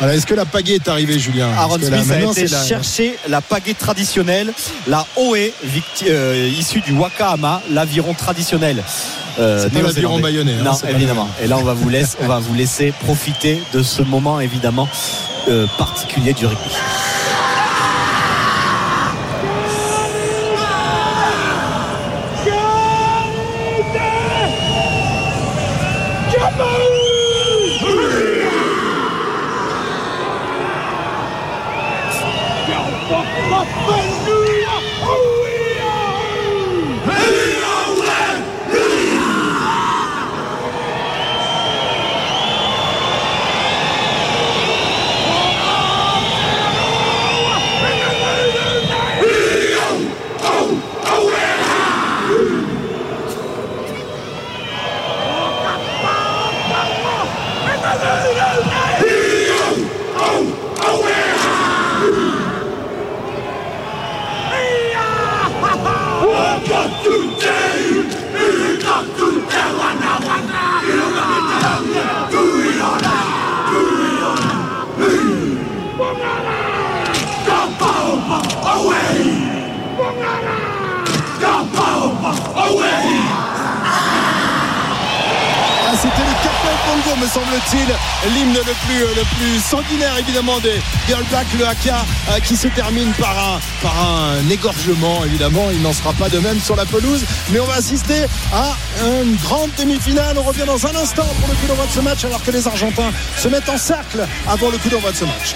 [0.00, 2.64] Alors, est-ce que la pagaie est arrivée, Julien Aaron Smith là, a été la...
[2.64, 4.50] chercher la pagaie traditionnelle,
[4.86, 5.52] la Oe,
[6.06, 8.82] euh, issue du Wakahama, l'aviron traditionnel.
[9.38, 10.54] Euh, c'est pas l'aviron bayonnais.
[10.54, 11.28] Non, hein, évidemment.
[11.42, 13.56] Et là, on va vous laisser, on va vous laisser profiter.
[13.56, 14.88] profiter de ce moment évidemment
[15.48, 17.23] euh, particulier du rugby.「
[33.34, 34.43] La
[90.34, 94.50] évidemment des, des All Blacks, le haka euh, qui se termine par un, par un
[94.50, 95.70] égorgement évidemment.
[95.72, 98.74] Il n'en sera pas de même sur la pelouse, mais on va assister à
[99.22, 100.36] une grande demi-finale.
[100.38, 102.66] On revient dans un instant pour le coup d'envoi de ce match alors que les
[102.66, 105.54] Argentins se mettent en cercle avant le coup d'envoi de ce match.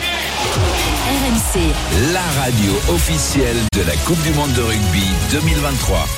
[1.08, 6.08] RMC, la radio officielle de la Coupe du Monde de rugby 2023.